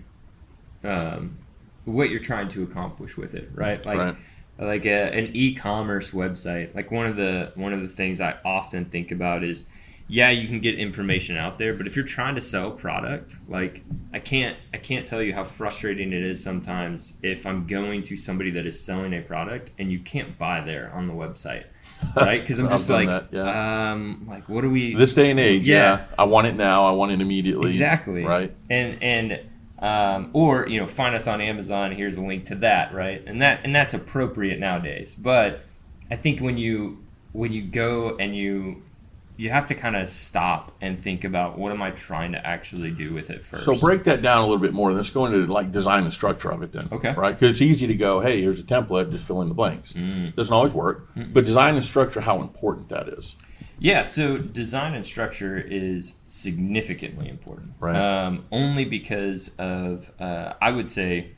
um, 0.83 1.37
what 1.85 2.09
you're 2.09 2.19
trying 2.19 2.49
to 2.49 2.63
accomplish 2.63 3.15
with 3.17 3.35
it, 3.35 3.49
right? 3.53 3.85
Like, 3.85 3.97
Right. 3.97 4.15
like 4.57 4.85
a, 4.85 5.13
an 5.13 5.31
e-commerce 5.35 6.11
website. 6.11 6.73
Like 6.75 6.91
one 6.91 7.05
of 7.05 7.15
the 7.15 7.51
one 7.55 7.73
of 7.73 7.81
the 7.81 7.87
things 7.87 8.19
I 8.19 8.35
often 8.43 8.85
think 8.85 9.11
about 9.11 9.43
is, 9.43 9.65
yeah, 10.07 10.29
you 10.29 10.47
can 10.47 10.59
get 10.59 10.75
information 10.77 11.35
out 11.35 11.57
there, 11.57 11.73
but 11.73 11.87
if 11.87 11.95
you're 11.95 12.05
trying 12.05 12.35
to 12.35 12.41
sell 12.41 12.67
a 12.67 12.71
product, 12.71 13.37
like 13.47 13.83
I 14.13 14.19
can't 14.19 14.55
I 14.73 14.77
can't 14.77 15.05
tell 15.05 15.21
you 15.21 15.33
how 15.33 15.43
frustrating 15.43 16.13
it 16.13 16.23
is 16.23 16.43
sometimes 16.43 17.13
if 17.23 17.45
I'm 17.47 17.65
going 17.65 18.03
to 18.03 18.15
somebody 18.15 18.51
that 18.51 18.67
is 18.67 18.79
selling 18.79 19.13
a 19.13 19.21
product 19.21 19.71
and 19.79 19.91
you 19.91 19.99
can't 19.99 20.37
buy 20.37 20.61
there 20.61 20.91
on 20.93 21.07
the 21.07 21.13
website, 21.13 21.63
right? 22.15 22.39
Because 22.39 22.59
I'm 22.59 22.69
just 22.69 22.89
like, 22.89 23.07
that, 23.07 23.29
yeah. 23.31 23.91
um, 23.93 24.27
like 24.29 24.47
what 24.47 24.61
do 24.61 24.69
we? 24.69 24.93
This 24.95 25.15
day 25.15 25.31
and 25.31 25.39
age, 25.39 25.67
Yeah. 25.67 25.97
yeah. 25.97 26.05
I 26.19 26.25
want 26.25 26.47
it 26.47 26.55
now. 26.55 26.85
I 26.85 26.91
want 26.91 27.11
it 27.11 27.19
immediately. 27.19 27.69
Exactly. 27.69 28.23
Right. 28.23 28.55
And 28.69 29.01
and 29.01 29.39
um, 29.79 30.29
or 30.33 30.67
you 30.67 30.79
know, 30.79 30.85
find 30.87 31.15
us 31.15 31.25
on 31.25 31.41
Amazon. 31.41 31.91
Here's 31.91 32.17
a 32.17 32.21
link 32.21 32.45
to 32.45 32.55
that, 32.55 32.93
right? 32.93 33.23
And 33.25 33.41
that 33.41 33.61
and 33.63 33.73
that's 33.73 33.95
appropriate 33.95 34.59
nowadays. 34.59 35.15
But 35.15 35.61
I 36.11 36.15
think 36.15 36.41
when 36.41 36.57
you 36.57 37.03
when 37.33 37.51
you 37.51 37.63
go 37.63 38.15
and 38.17 38.35
you 38.35 38.83
you 39.37 39.49
have 39.49 39.65
to 39.67 39.75
kind 39.75 39.95
of 39.95 40.07
stop 40.07 40.71
and 40.81 41.01
think 41.01 41.23
about 41.23 41.57
what 41.57 41.71
am 41.71 41.81
I 41.81 41.91
trying 41.91 42.31
to 42.31 42.45
actually 42.45 42.91
do 42.91 43.13
with 43.13 43.29
it 43.29 43.43
first. 43.43 43.65
So 43.65 43.75
break 43.75 44.03
that 44.05 44.21
down 44.21 44.39
a 44.39 44.41
little 44.41 44.57
bit 44.57 44.73
more. 44.73 44.93
Let's 44.93 45.09
go 45.09 45.25
into 45.25 45.45
like 45.51 45.71
design 45.71 46.03
and 46.03 46.13
structure 46.13 46.51
of 46.51 46.63
it 46.63 46.71
then. 46.71 46.87
Okay. 46.91 47.13
Right? 47.13 47.33
Because 47.33 47.51
it's 47.51 47.61
easy 47.61 47.87
to 47.87 47.95
go, 47.95 48.21
hey, 48.21 48.41
here's 48.41 48.59
a 48.59 48.63
template, 48.63 49.11
just 49.11 49.25
fill 49.25 49.41
in 49.41 49.49
the 49.49 49.53
blanks. 49.53 49.93
Mm. 49.93 50.35
Doesn't 50.35 50.53
always 50.53 50.73
work. 50.73 51.09
But 51.15 51.45
design 51.45 51.75
and 51.75 51.83
structure, 51.83 52.21
how 52.21 52.41
important 52.41 52.89
that 52.89 53.09
is. 53.09 53.35
Yeah, 53.77 54.03
so 54.03 54.37
design 54.37 54.93
and 54.93 55.05
structure 55.05 55.57
is 55.57 56.15
significantly 56.27 57.27
important. 57.27 57.73
Right. 57.79 57.95
Um, 57.95 58.45
only 58.51 58.85
because 58.85 59.51
of, 59.57 60.11
uh, 60.19 60.53
I 60.61 60.71
would 60.71 60.89
say, 60.89 61.31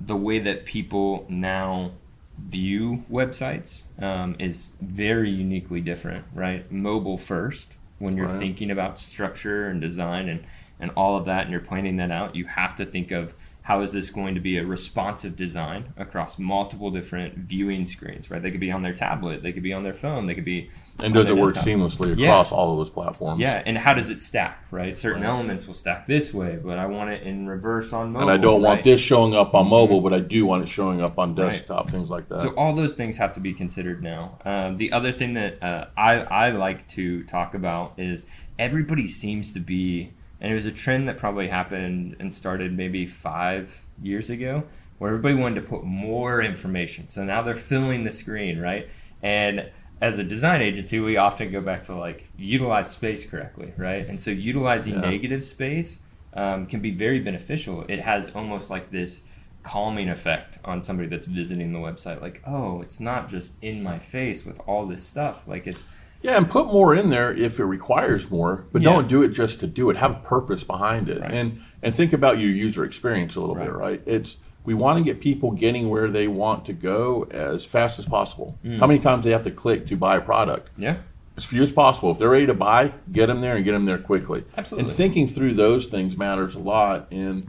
the 0.00 0.16
way 0.16 0.38
that 0.38 0.64
people 0.64 1.26
now 1.28 1.92
view 2.38 3.04
websites 3.10 3.84
um, 4.02 4.36
is 4.38 4.76
very 4.80 5.30
uniquely 5.30 5.80
different, 5.80 6.24
right? 6.34 6.70
Mobile 6.70 7.18
first, 7.18 7.76
when 7.98 8.16
you're 8.16 8.26
Right. 8.26 8.38
thinking 8.38 8.70
about 8.70 8.98
structure 8.98 9.68
and 9.68 9.80
design 9.80 10.28
and, 10.28 10.44
and 10.80 10.90
all 10.96 11.16
of 11.16 11.24
that, 11.26 11.42
and 11.42 11.50
you're 11.52 11.60
planning 11.60 11.96
that 11.96 12.10
out, 12.10 12.34
you 12.34 12.46
have 12.46 12.74
to 12.76 12.84
think 12.84 13.10
of 13.12 13.34
how 13.62 13.80
is 13.80 13.92
this 13.92 14.10
going 14.10 14.34
to 14.34 14.40
be 14.40 14.58
a 14.58 14.64
responsive 14.66 15.36
design 15.36 15.92
across 15.96 16.36
multiple 16.38 16.90
different 16.90 17.38
viewing 17.38 17.86
screens, 17.86 18.28
right? 18.30 18.42
They 18.42 18.50
could 18.50 18.58
be 18.60 18.72
on 18.72 18.82
their 18.82 18.92
tablet, 18.92 19.42
they 19.44 19.52
could 19.52 19.62
be 19.62 19.72
on 19.72 19.84
their 19.84 19.92
phone, 19.94 20.26
they 20.26 20.34
could 20.34 20.44
be. 20.44 20.70
And 21.00 21.14
does 21.14 21.28
it 21.28 21.36
work 21.36 21.54
desktop. 21.54 21.72
seamlessly 21.72 22.16
Yeah. 22.18 22.26
across 22.28 22.50
all 22.52 22.72
of 22.72 22.78
those 22.78 22.90
platforms? 22.90 23.40
Yeah, 23.40 23.62
and 23.64 23.78
how 23.78 23.94
does 23.94 24.10
it 24.10 24.20
stack, 24.20 24.64
right? 24.72 24.98
Certain 24.98 25.22
Right. 25.22 25.28
elements 25.28 25.66
will 25.68 25.74
stack 25.74 26.06
this 26.06 26.34
way, 26.34 26.58
but 26.62 26.76
I 26.76 26.86
want 26.86 27.10
it 27.10 27.22
in 27.22 27.46
reverse 27.46 27.92
on 27.92 28.12
mobile. 28.12 28.28
And 28.28 28.30
I 28.30 28.36
don't 28.42 28.62
want 28.62 28.82
this 28.82 29.00
showing 29.00 29.32
up 29.32 29.54
on 29.54 29.68
mobile, 29.68 30.00
but 30.00 30.12
I 30.12 30.18
do 30.20 30.44
want 30.44 30.64
it 30.64 30.68
showing 30.68 31.00
up 31.00 31.18
on 31.18 31.34
Right. 31.34 31.50
desktop, 31.50 31.88
things 31.90 32.10
like 32.10 32.28
that. 32.28 32.40
So 32.40 32.48
all 32.56 32.74
those 32.74 32.96
things 32.96 33.16
have 33.18 33.32
to 33.34 33.40
be 33.40 33.52
considered 33.52 34.02
now. 34.02 34.38
Um, 34.44 34.76
the 34.76 34.92
other 34.92 35.12
thing 35.12 35.34
that 35.34 35.62
uh, 35.62 35.86
I, 35.96 36.14
I 36.22 36.50
like 36.50 36.88
to 36.88 37.22
talk 37.24 37.54
about 37.54 37.94
is 37.96 38.26
everybody 38.58 39.06
seems 39.06 39.52
to 39.52 39.60
be, 39.60 40.12
and 40.42 40.50
it 40.50 40.54
was 40.54 40.66
a 40.66 40.72
trend 40.72 41.08
that 41.08 41.16
probably 41.16 41.48
happened 41.48 42.16
and 42.18 42.34
started 42.34 42.76
maybe 42.76 43.06
five 43.06 43.86
years 44.02 44.28
ago, 44.28 44.64
where 44.98 45.10
everybody 45.10 45.34
wanted 45.34 45.62
to 45.62 45.66
put 45.68 45.84
more 45.84 46.42
information. 46.42 47.06
So 47.08 47.24
now 47.24 47.42
they're 47.42 47.54
filling 47.54 48.02
the 48.04 48.10
screen, 48.10 48.58
right? 48.58 48.90
And 49.22 49.70
as 50.00 50.18
a 50.18 50.24
design 50.24 50.60
agency, 50.60 50.98
we 50.98 51.16
often 51.16 51.52
go 51.52 51.60
back 51.60 51.82
to 51.82 51.94
like 51.94 52.26
utilize 52.36 52.90
space 52.90 53.24
correctly, 53.24 53.72
right? 53.76 54.04
And 54.06 54.20
so 54.20 54.32
utilizing 54.32 54.94
Yeah. 54.94 55.10
negative 55.10 55.44
space 55.44 56.00
um, 56.34 56.66
can 56.66 56.80
be 56.80 56.90
very 56.90 57.20
beneficial. 57.20 57.84
It 57.88 58.00
has 58.00 58.30
almost 58.34 58.68
like 58.68 58.90
this 58.90 59.22
calming 59.62 60.08
effect 60.08 60.58
on 60.64 60.82
somebody 60.82 61.08
that's 61.08 61.26
visiting 61.26 61.72
the 61.72 61.78
website. 61.78 62.20
Like, 62.20 62.42
oh, 62.44 62.82
it's 62.82 62.98
not 62.98 63.28
just 63.28 63.62
in 63.62 63.80
my 63.80 64.00
face 64.00 64.44
with 64.44 64.60
all 64.66 64.86
this 64.86 65.04
stuff. 65.04 65.46
Like 65.46 65.68
it's 65.68 65.86
yeah, 66.22 66.36
and 66.36 66.48
put 66.48 66.66
more 66.66 66.94
in 66.94 67.10
there 67.10 67.34
if 67.34 67.58
it 67.60 67.64
requires 67.64 68.30
more, 68.30 68.64
but 68.72 68.82
Yeah. 68.82 68.92
don't 68.92 69.08
do 69.08 69.22
it 69.22 69.28
just 69.28 69.60
to 69.60 69.66
do 69.66 69.90
it. 69.90 69.96
Have 69.96 70.12
a 70.12 70.20
purpose 70.20 70.64
behind 70.64 71.08
it, 71.08 71.20
Right. 71.20 71.30
and 71.32 71.58
and 71.84 71.92
think 71.94 72.12
about 72.12 72.38
your 72.38 72.50
user 72.50 72.84
experience 72.84 73.34
a 73.34 73.40
little 73.40 73.56
bit, 73.56 73.68
Right. 73.72 73.78
right? 73.78 74.02
It's 74.06 74.36
we 74.64 74.74
want 74.74 74.96
to 74.98 75.04
get 75.04 75.20
people 75.20 75.50
getting 75.50 75.90
where 75.90 76.08
they 76.08 76.28
want 76.28 76.64
to 76.66 76.72
go 76.72 77.26
as 77.32 77.64
fast 77.64 77.98
as 77.98 78.06
possible. 78.06 78.56
Mm. 78.64 78.78
How 78.78 78.86
many 78.86 79.00
times 79.00 79.24
they 79.24 79.30
have 79.32 79.42
to 79.42 79.50
click 79.50 79.88
to 79.88 79.96
buy 79.96 80.16
a 80.16 80.20
product? 80.20 80.70
yeah, 80.78 80.98
as 81.36 81.44
few 81.44 81.62
as 81.62 81.72
possible. 81.72 82.12
If 82.12 82.18
they're 82.18 82.28
ready 82.30 82.46
to 82.46 82.54
buy, 82.54 82.92
get 83.10 83.26
them 83.26 83.40
there 83.40 83.56
and 83.56 83.64
get 83.64 83.72
them 83.72 83.86
there 83.86 83.98
quickly. 83.98 84.44
Absolutely. 84.56 84.88
And 84.88 84.96
thinking 84.96 85.26
through 85.26 85.54
those 85.54 85.86
things 85.86 86.16
matters 86.16 86.54
a 86.54 86.60
lot. 86.60 87.08
And 87.10 87.48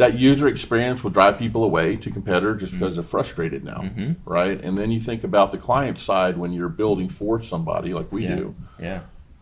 that 0.00 0.18
user 0.18 0.48
experience 0.48 1.04
will 1.04 1.10
drive 1.10 1.38
people 1.38 1.62
away 1.62 1.94
to 1.96 2.10
competitor 2.10 2.54
just 2.54 2.72
because 2.72 2.94
they're 2.94 3.02
frustrated 3.04 3.62
now, 3.64 3.82
Mhm. 3.82 4.16
right? 4.24 4.58
And 4.62 4.76
then 4.78 4.90
you 4.90 4.98
think 4.98 5.24
about 5.24 5.52
the 5.52 5.58
client 5.58 5.98
side 5.98 6.38
when 6.38 6.52
you're 6.52 6.70
building 6.70 7.08
for 7.10 7.42
somebody 7.42 7.92
like 7.92 8.10
we 8.10 8.24
Yeah. 8.24 8.36
do. 8.36 8.54
yeah, 8.80 9.00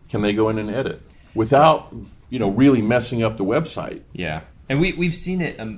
Can 0.09 0.21
they 0.21 0.33
go 0.33 0.49
in 0.49 0.57
and 0.57 0.69
edit 0.69 1.01
without, 1.33 1.93
you 2.29 2.39
know, 2.39 2.49
really 2.49 2.81
messing 2.81 3.23
up 3.23 3.37
the 3.37 3.45
website? 3.45 4.01
yeah. 4.13 4.41
And 4.67 4.79
we 4.79 4.91
we've 4.93 5.15
seen 5.15 5.41
it 5.41 5.57
a, 5.59 5.77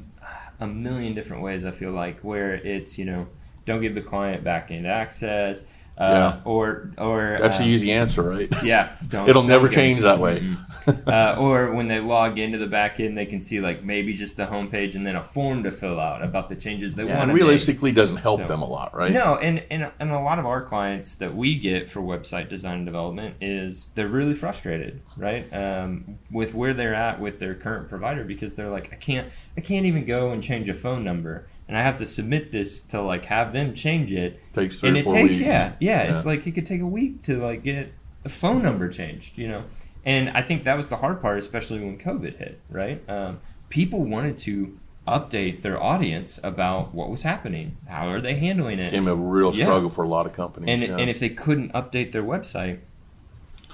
a 0.59 0.67
million 0.67 1.13
different 1.13 1.43
ways. 1.43 1.63
I 1.63 1.71
feel 1.71 1.91
like 1.91 2.19
where 2.21 2.55
it's 2.55 2.97
you 2.97 3.05
know 3.05 3.27
don't 3.65 3.81
give 3.81 3.93
the 3.95 4.01
client 4.01 4.43
back 4.43 4.71
end 4.71 4.85
access, 4.87 5.63
uh, 6.01 6.13
Yeah. 6.35 6.41
or 6.45 6.91
or 6.97 7.37
That's 7.39 7.57
uh, 7.59 7.63
the 7.63 7.69
easy 7.69 7.91
answer, 7.91 8.23
right? 8.23 8.47
Yeah, 8.63 8.95
It'll 9.27 9.43
never 9.43 9.69
change 9.69 10.01
that 10.01 10.19
way. 10.19 10.39
Mhm. 10.39 11.07
uh, 11.07 11.39
or 11.39 11.71
when 11.73 11.87
they 11.87 11.99
log 11.99 12.39
into 12.39 12.57
the 12.57 12.65
back 12.65 12.99
end, 12.99 13.15
they 13.15 13.27
can 13.27 13.39
see 13.41 13.61
like 13.61 13.83
maybe 13.83 14.13
just 14.13 14.35
the 14.35 14.47
homepage 14.47 14.95
and 14.95 15.05
then 15.05 15.15
a 15.15 15.21
form 15.21 15.61
to 15.63 15.71
fill 15.71 15.99
out 15.99 16.23
about 16.23 16.49
the 16.49 16.55
changes 16.55 16.95
they 16.95 17.05
Yeah, 17.05 17.19
want 17.19 17.31
realistically 17.33 17.91
doesn't 17.91 18.17
help 18.17 18.41
So- 18.41 18.47
them 18.47 18.61
a 18.63 18.67
lot, 18.67 18.95
right? 18.95 19.11
No, 19.11 19.35
and, 19.37 19.63
and 19.69 19.91
and 19.99 20.09
a 20.11 20.19
lot 20.19 20.39
of 20.39 20.45
our 20.47 20.61
clients 20.63 21.15
that 21.17 21.35
we 21.35 21.55
get 21.55 21.87
for 21.89 22.01
website 22.01 22.49
design 22.49 22.77
and 22.77 22.85
development 22.85 23.35
is 23.39 23.89
they're 23.93 24.07
really 24.07 24.33
frustrated, 24.33 25.01
right, 25.17 25.45
um, 25.53 26.17
with 26.31 26.55
where 26.55 26.73
they're 26.73 26.95
at 26.95 27.19
with 27.19 27.39
their 27.39 27.53
current 27.53 27.87
provider 27.89 28.23
because 28.23 28.55
they're 28.55 28.69
like, 28.71 28.91
I 28.91 28.95
can't 28.95 29.27
I 29.55 29.61
can't 29.61 29.85
even 29.85 30.05
go 30.05 30.31
and 30.31 30.41
change 30.41 30.67
a 30.67 30.73
phone 30.73 31.03
number. 31.03 31.45
And 31.71 31.77
I 31.77 31.83
have 31.83 31.95
to 31.97 32.05
submit 32.05 32.51
this 32.51 32.81
to 32.91 33.01
like 33.01 33.23
have 33.25 33.53
them 33.53 33.73
change 33.73 34.11
it. 34.11 34.39
Takes 34.51 34.79
three 34.81 34.89
and 34.89 34.97
it 34.97 35.05
four 35.05 35.13
takes 35.13 35.29
weeks. 35.37 35.39
yeah, 35.41 35.71
yeah 35.79 36.01
it's 36.13 36.25
like 36.25 36.45
it 36.45 36.51
could 36.51 36.65
take 36.65 36.81
a 36.81 36.85
week 36.85 37.21
to 37.23 37.41
like 37.41 37.63
get 37.63 37.93
a 38.25 38.29
phone 38.29 38.61
number 38.61 38.89
changed 38.89 39.37
you 39.37 39.47
know 39.47 39.63
and 40.05 40.29
i 40.31 40.41
think 40.43 40.63
that 40.65 40.75
was 40.77 40.87
the 40.89 40.97
hard 40.97 41.19
part 41.21 41.37
especially 41.39 41.79
when 41.79 41.97
covid 41.97 42.37
hit 42.37 42.59
right 42.69 43.01
um, 43.09 43.39
people 43.69 44.03
wanted 44.03 44.37
to 44.37 44.77
update 45.07 45.61
their 45.63 45.81
audience 45.81 46.39
about 46.43 46.93
what 46.93 47.09
was 47.09 47.23
happening 47.23 47.77
how 47.87 48.07
are 48.09 48.21
they 48.21 48.35
handling 48.35 48.77
it 48.77 48.87
it 48.87 48.91
became 48.91 49.07
a 49.07 49.15
real 49.15 49.55
Yeah. 49.55 49.65
struggle 49.65 49.89
for 49.89 50.03
a 50.03 50.07
lot 50.07 50.25
of 50.27 50.33
companies. 50.33 50.69
and, 50.69 50.81
yeah. 50.83 50.97
and 50.97 51.09
if 51.09 51.19
they 51.19 51.29
couldn't 51.29 51.71
update 51.73 52.11
their 52.11 52.21
website 52.23 52.81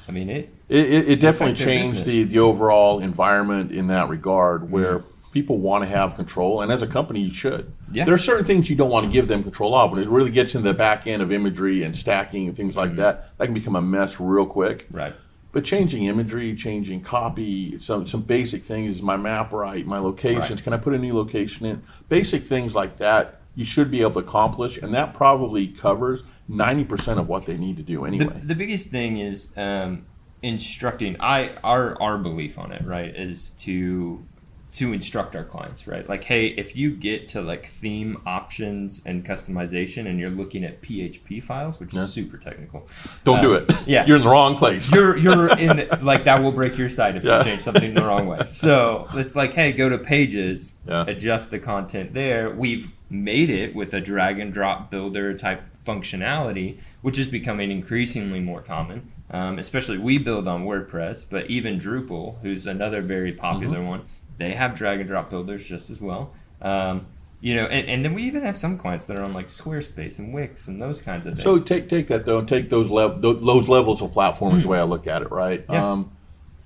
i 0.08 0.12
mean 0.12 0.30
it 0.30 0.54
It, 0.70 0.86
it, 0.94 1.10
it 1.10 1.20
definitely 1.20 1.56
changed 1.56 2.06
the, 2.06 2.24
the 2.24 2.39
overall 2.39 3.00
environment 3.00 3.72
in 3.72 3.88
that 3.88 4.08
regard 4.08 4.72
where 4.72 5.00
Mm-hmm. 5.00 5.13
People 5.38 5.60
want 5.60 5.84
to 5.84 5.88
have 5.88 6.15
control, 6.15 6.62
and 6.62 6.72
as 6.72 6.82
a 6.82 6.88
company, 6.88 7.22
you 7.22 7.32
should. 7.32 7.72
Yeah. 7.91 8.06
There 8.06 8.15
are 8.15 8.17
certain 8.32 8.44
things 8.44 8.72
you 8.72 8.75
don't 8.75 8.89
want 8.89 9.06
to 9.06 9.12
give 9.12 9.27
them 9.27 9.44
control 9.44 9.75
of. 9.75 9.91
When 9.91 10.01
it 10.01 10.10
really 10.10 10.32
gets 10.32 10.56
into 10.56 10.67
the 10.67 10.74
back 10.74 11.06
end 11.06 11.22
of 11.22 11.32
imagery 11.32 11.84
and 11.84 11.96
stacking 11.96 12.48
and 12.48 12.58
things 12.58 12.75
like 12.75 12.88
Mm-hmm. 12.89 13.01
that, 13.01 13.38
that 13.38 13.46
can 13.46 13.53
become 13.53 13.75
a 13.75 13.82
mess 13.82 14.20
real 14.20 14.48
quick. 14.48 14.88
right 14.91 15.13
But 15.51 15.63
changing 15.63 16.06
imagery, 16.06 16.56
changing 16.56 17.01
copy, 17.01 17.77
some 17.79 18.08
some 18.08 18.22
basic 18.22 18.63
things 18.63 18.96
is 18.96 19.01
my 19.03 19.17
map 19.17 19.51
right, 19.51 19.86
my 19.86 20.00
locations. 20.00 20.50
Right. 20.50 20.63
Can 20.63 20.74
I 20.74 20.77
put 20.77 20.94
a 20.96 20.98
new 20.98 21.15
location 21.15 21.65
in? 21.67 21.84
Basic 22.10 22.44
things 22.46 22.74
like 22.74 22.98
that 22.98 23.41
you 23.53 23.65
should 23.65 23.89
be 23.91 24.01
able 24.01 24.13
to 24.13 24.20
accomplish, 24.20 24.77
and 24.77 24.94
that 24.94 25.13
probably 25.13 25.67
covers 25.67 26.24
ninety 26.48 26.84
percent 26.84 27.20
of 27.20 27.27
what 27.27 27.46
they 27.46 27.58
need 27.58 27.77
to 27.77 27.84
do 27.84 27.98
the, 28.01 28.08
anyway. 28.08 28.39
the 28.41 28.56
biggest 28.56 28.89
thing 28.89 29.17
is 29.20 29.51
um, 29.58 30.06
instructing 30.44 31.15
i 31.20 31.50
our 31.63 32.00
our 32.01 32.17
belief 32.17 32.58
on 32.60 32.72
it 32.72 32.84
right 32.86 33.15
is 33.15 33.50
to 33.51 34.24
to 34.69 34.91
instruct 34.93 35.36
our 35.36 35.45
clients 35.45 35.88
right 35.88 36.07
like 36.09 36.25
hey 36.25 36.47
if 36.47 36.75
you 36.75 36.91
get 36.91 37.27
to 37.29 37.41
like 37.41 37.65
theme 37.65 38.21
options 38.25 39.01
and 39.05 39.25
customization 39.25 40.05
and 40.05 40.19
you're 40.19 40.29
looking 40.29 40.63
at 40.65 40.81
php 40.81 41.41
files 41.41 41.79
which 41.79 41.93
Yeah. 41.93 42.01
is 42.01 42.12
super 42.13 42.38
technical 42.38 42.88
Don't 43.24 43.41
do 43.41 43.55
um, 43.55 43.65
it. 43.69 43.75
yeah. 43.88 44.05
you're 44.05 44.17
in 44.17 44.24
the 44.24 44.29
wrong 44.29 44.55
place. 44.57 44.91
you're 44.91 45.17
you're 45.17 45.57
in 45.57 45.88
like 46.01 46.25
that 46.25 46.43
will 46.43 46.51
break 46.51 46.77
your 46.77 46.89
site 46.89 47.15
if 47.15 47.24
Yeah. 47.24 47.38
you 47.39 47.43
change 47.45 47.62
something 47.62 47.93
the 47.93 48.03
wrong 48.03 48.27
way. 48.27 48.41
So 48.51 49.07
it's 49.13 49.36
like, 49.36 49.53
hey, 49.53 49.71
go 49.71 49.88
to 49.89 49.97
pages, 49.97 50.74
Yeah. 50.88 51.05
adjust 51.07 51.50
the 51.50 51.59
content 51.59 52.13
there. 52.13 52.50
We've 52.51 52.89
made 53.09 53.50
it 53.50 53.74
with 53.74 53.93
a 53.93 54.01
drag 54.01 54.38
and 54.38 54.51
drop 54.51 54.91
builder 54.91 55.36
type 55.38 55.63
functionality, 55.86 56.77
which 57.01 57.17
is 57.17 57.27
becoming 57.27 57.71
increasingly 57.71 58.39
more 58.39 58.62
common. 58.62 59.12
Um, 59.29 59.59
especially 59.59 59.97
we 59.97 60.17
build 60.17 60.47
on 60.47 60.65
WordPress, 60.65 61.25
but 61.29 61.47
even 61.50 61.77
Drupal, 61.79 62.39
who's 62.41 62.65
another 62.65 63.01
very 63.01 63.33
popular 63.33 63.79
Mm-hmm. 63.79 63.88
one, 63.88 64.01
they 64.38 64.53
have 64.53 64.75
drag 64.75 65.00
and 65.00 65.10
drop 65.10 65.29
builders 65.29 65.67
just 65.67 65.89
as 65.89 66.01
well. 66.01 66.32
Um, 66.62 67.08
you 67.39 67.53
know, 67.53 67.65
and, 67.65 67.88
and 67.88 68.03
then 68.03 68.13
we 68.15 68.24
even 68.24 68.41
have 68.44 68.58
some 68.58 68.77
clients 68.77 69.06
that 69.06 69.17
are 69.17 69.24
on 69.24 69.34
like 69.34 69.48
Squarespace 69.48 70.17
and 70.17 70.34
Wix 70.34 70.67
and 70.67 70.82
those 70.82 71.01
kinds 71.01 71.25
of 71.27 71.34
things. 71.36 71.44
So 71.44 71.60
take 71.60 71.88
take 71.88 72.08
that 72.08 72.25
though, 72.25 72.39
and 72.39 72.48
take 72.48 72.70
those 72.70 72.89
lev- 72.89 73.22
tho- 73.22 73.34
those 73.34 73.67
levels 73.70 74.01
of 74.01 74.12
platform 74.13 74.58
is 74.58 74.63
the 74.63 74.70
way 74.70 74.79
I 74.79 74.84
look 74.84 75.06
at 75.08 75.22
it, 75.22 75.32
right? 75.32 75.63
Yeah. 75.70 75.91
Um, 75.91 76.12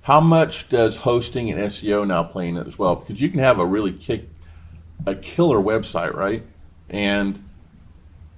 how 0.02 0.20
much 0.20 0.68
does 0.68 0.96
hosting 0.96 1.50
and 1.50 1.60
SEO 1.60 2.06
now 2.06 2.22
play 2.24 2.48
in 2.48 2.56
it 2.56 2.66
as 2.66 2.78
well? 2.78 2.96
Because 2.96 3.20
you 3.20 3.28
can 3.28 3.38
have 3.40 3.58
a 3.58 3.66
really 3.66 3.92
kick, 3.92 4.28
a 5.06 5.14
killer 5.14 5.58
website, 5.58 6.14
right? 6.14 6.42
And 6.88 7.44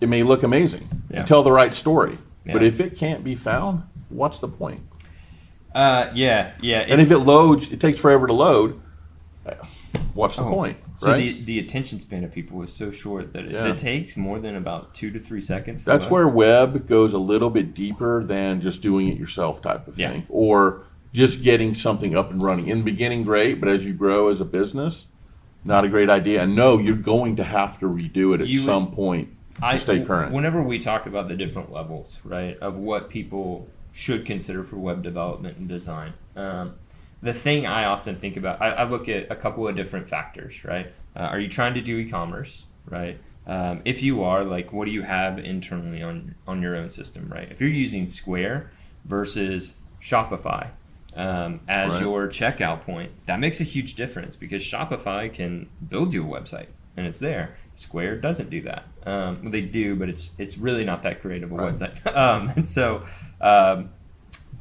it 0.00 0.08
may 0.08 0.22
look 0.24 0.42
amazing, 0.42 0.88
Yeah. 1.10 1.24
tell 1.24 1.42
the 1.42 1.52
right 1.52 1.74
story, 1.74 2.18
but 2.44 2.62
if 2.62 2.80
it 2.80 2.98
can't 2.98 3.24
be 3.24 3.34
found, 3.34 3.84
what's 4.10 4.40
the 4.40 4.48
point? 4.48 4.80
uh, 5.74 6.08
yeah, 6.14 6.52
yeah. 6.60 6.80
And 6.80 7.00
if 7.00 7.10
it 7.10 7.18
loads, 7.18 7.70
it 7.72 7.80
takes 7.80 7.98
forever 8.00 8.26
to 8.26 8.32
load. 8.32 8.80
What's 10.14 10.36
the 10.36 10.42
Oh, 10.44 10.50
point, 10.50 10.76
So 10.96 11.10
right? 11.10 11.18
the, 11.18 11.42
the 11.44 11.58
attention 11.58 11.98
span 11.98 12.22
of 12.22 12.30
people 12.32 12.62
is 12.62 12.72
so 12.72 12.90
short 12.92 13.32
that 13.32 13.46
if 13.46 13.52
Yeah. 13.52 13.66
it 13.72 13.78
takes 13.78 14.16
more 14.16 14.38
than 14.38 14.54
about 14.54 14.94
two 14.94 15.10
to 15.10 15.18
three 15.18 15.40
seconds, 15.40 15.84
to 15.84 15.90
That's 15.90 16.08
where 16.08 16.28
web 16.28 16.86
goes 16.86 17.12
a 17.14 17.18
little 17.18 17.50
bit 17.50 17.74
deeper 17.74 18.22
than 18.22 18.60
just 18.60 18.80
doing 18.80 19.08
it 19.08 19.18
yourself 19.18 19.60
type 19.60 19.88
of 19.88 19.98
Yeah. 19.98 20.10
thing, 20.12 20.26
or 20.28 20.82
just 21.12 21.42
getting 21.42 21.74
something 21.74 22.16
up 22.16 22.30
and 22.30 22.40
running. 22.42 22.68
In 22.68 22.78
the 22.78 22.84
beginning, 22.84 23.24
great, 23.24 23.58
but 23.60 23.68
as 23.68 23.84
you 23.84 23.92
grow 23.92 24.28
as 24.28 24.40
a 24.40 24.44
business, 24.44 25.06
not 25.64 25.84
a 25.84 25.88
great 25.88 26.10
idea. 26.10 26.42
And 26.42 26.54
no, 26.54 26.78
you're 26.78 26.94
going 26.96 27.34
to 27.36 27.44
have 27.44 27.80
to 27.80 27.86
redo 27.86 28.34
it 28.34 28.40
at 28.40 28.46
You 28.48 28.60
some 28.60 28.92
point 28.92 29.28
to 29.60 29.78
stay 29.78 30.04
current. 30.04 30.32
Whenever 30.32 30.62
we 30.62 30.78
talk 30.78 31.06
about 31.06 31.26
the 31.28 31.36
different 31.36 31.72
levels, 31.72 32.20
right, 32.24 32.56
of 32.58 32.76
what 32.76 33.08
people 33.10 33.68
should 33.92 34.26
consider 34.26 34.62
for 34.62 34.76
web 34.76 35.02
development 35.02 35.56
and 35.58 35.68
design, 35.68 36.12
um, 36.36 36.72
the 37.24 37.32
thing 37.34 37.66
I 37.66 37.84
often 37.84 38.16
think 38.16 38.36
about, 38.36 38.60
I, 38.60 38.70
I 38.70 38.84
look 38.84 39.08
at 39.08 39.32
a 39.32 39.36
couple 39.36 39.66
of 39.66 39.74
different 39.74 40.08
factors, 40.08 40.64
right? 40.64 40.92
Uh, 41.16 41.20
are 41.20 41.40
you 41.40 41.48
trying 41.48 41.74
to 41.74 41.80
do 41.80 41.96
e-commerce, 41.98 42.66
right? 42.86 43.18
Um, 43.46 43.80
if 43.84 44.02
you 44.02 44.22
are, 44.22 44.44
like, 44.44 44.72
what 44.72 44.84
do 44.84 44.90
you 44.90 45.02
have 45.02 45.38
internally 45.38 46.02
on 46.02 46.34
on 46.46 46.62
your 46.62 46.76
own 46.76 46.90
system, 46.90 47.28
right? 47.30 47.48
If 47.50 47.60
you're 47.60 47.70
using 47.70 48.06
Square 48.06 48.70
versus 49.04 49.74
Shopify 50.00 50.68
um, 51.16 51.60
as 51.68 51.92
Right. 51.94 52.00
your 52.02 52.28
checkout 52.28 52.80
point, 52.82 53.12
that 53.26 53.38
makes 53.40 53.60
a 53.60 53.64
huge 53.64 53.94
difference 53.94 54.36
because 54.36 54.62
Shopify 54.62 55.32
can 55.32 55.68
build 55.88 56.12
you 56.14 56.22
a 56.24 56.40
website 56.40 56.68
and 56.96 57.06
it's 57.06 57.18
there. 57.18 57.56
Square 57.74 58.20
doesn't 58.20 58.50
do 58.50 58.60
that. 58.62 58.84
Um, 59.04 59.42
well, 59.42 59.50
they 59.50 59.60
do, 59.60 59.96
but 59.96 60.08
it's 60.08 60.30
it's 60.38 60.56
really 60.58 60.84
not 60.84 61.02
that 61.02 61.20
creative 61.20 61.52
of 61.52 61.58
a 61.58 61.62
Right. 61.62 61.74
website. 61.74 62.16
um, 62.24 62.50
and 62.56 62.68
so, 62.68 63.02
um, 63.40 63.90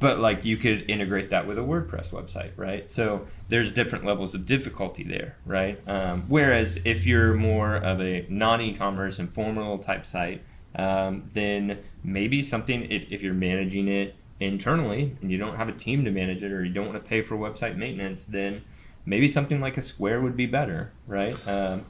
but 0.04 0.18
like 0.18 0.44
you 0.44 0.58
could 0.58 0.84
integrate 0.90 1.30
that 1.30 1.46
with 1.46 1.56
a 1.56 1.62
WordPress 1.62 2.10
website, 2.10 2.50
right? 2.56 2.90
So 2.90 3.26
there's 3.48 3.72
different 3.72 4.04
levels 4.04 4.34
of 4.34 4.44
difficulty 4.44 5.02
there, 5.02 5.38
right? 5.46 5.80
Um, 5.88 6.24
whereas 6.28 6.78
if 6.84 7.06
you're 7.06 7.32
more 7.32 7.76
of 7.76 8.02
a 8.02 8.26
non-e-commerce 8.28 9.18
informal 9.18 9.78
type 9.78 10.04
site, 10.04 10.42
um, 10.76 11.30
then 11.32 11.78
maybe 12.02 12.42
something 12.42 12.82
if, 12.90 13.10
if 13.10 13.22
you're 13.22 13.32
managing 13.32 13.88
it 13.88 14.14
internally 14.40 15.16
and 15.22 15.32
you 15.32 15.38
don't 15.38 15.56
have 15.56 15.70
a 15.70 15.72
team 15.72 16.04
to 16.04 16.10
manage 16.10 16.42
it 16.42 16.52
or 16.52 16.62
you 16.62 16.74
don't 16.74 16.86
want 16.86 17.02
to 17.02 17.08
pay 17.08 17.22
for 17.22 17.34
website 17.38 17.78
maintenance, 17.78 18.26
then 18.26 18.62
maybe 19.06 19.26
something 19.26 19.58
like 19.58 19.78
a 19.78 19.82
Square 19.82 20.20
would 20.20 20.36
be 20.36 20.44
better, 20.44 20.92
right? 21.06 21.34
Um, 21.48 21.86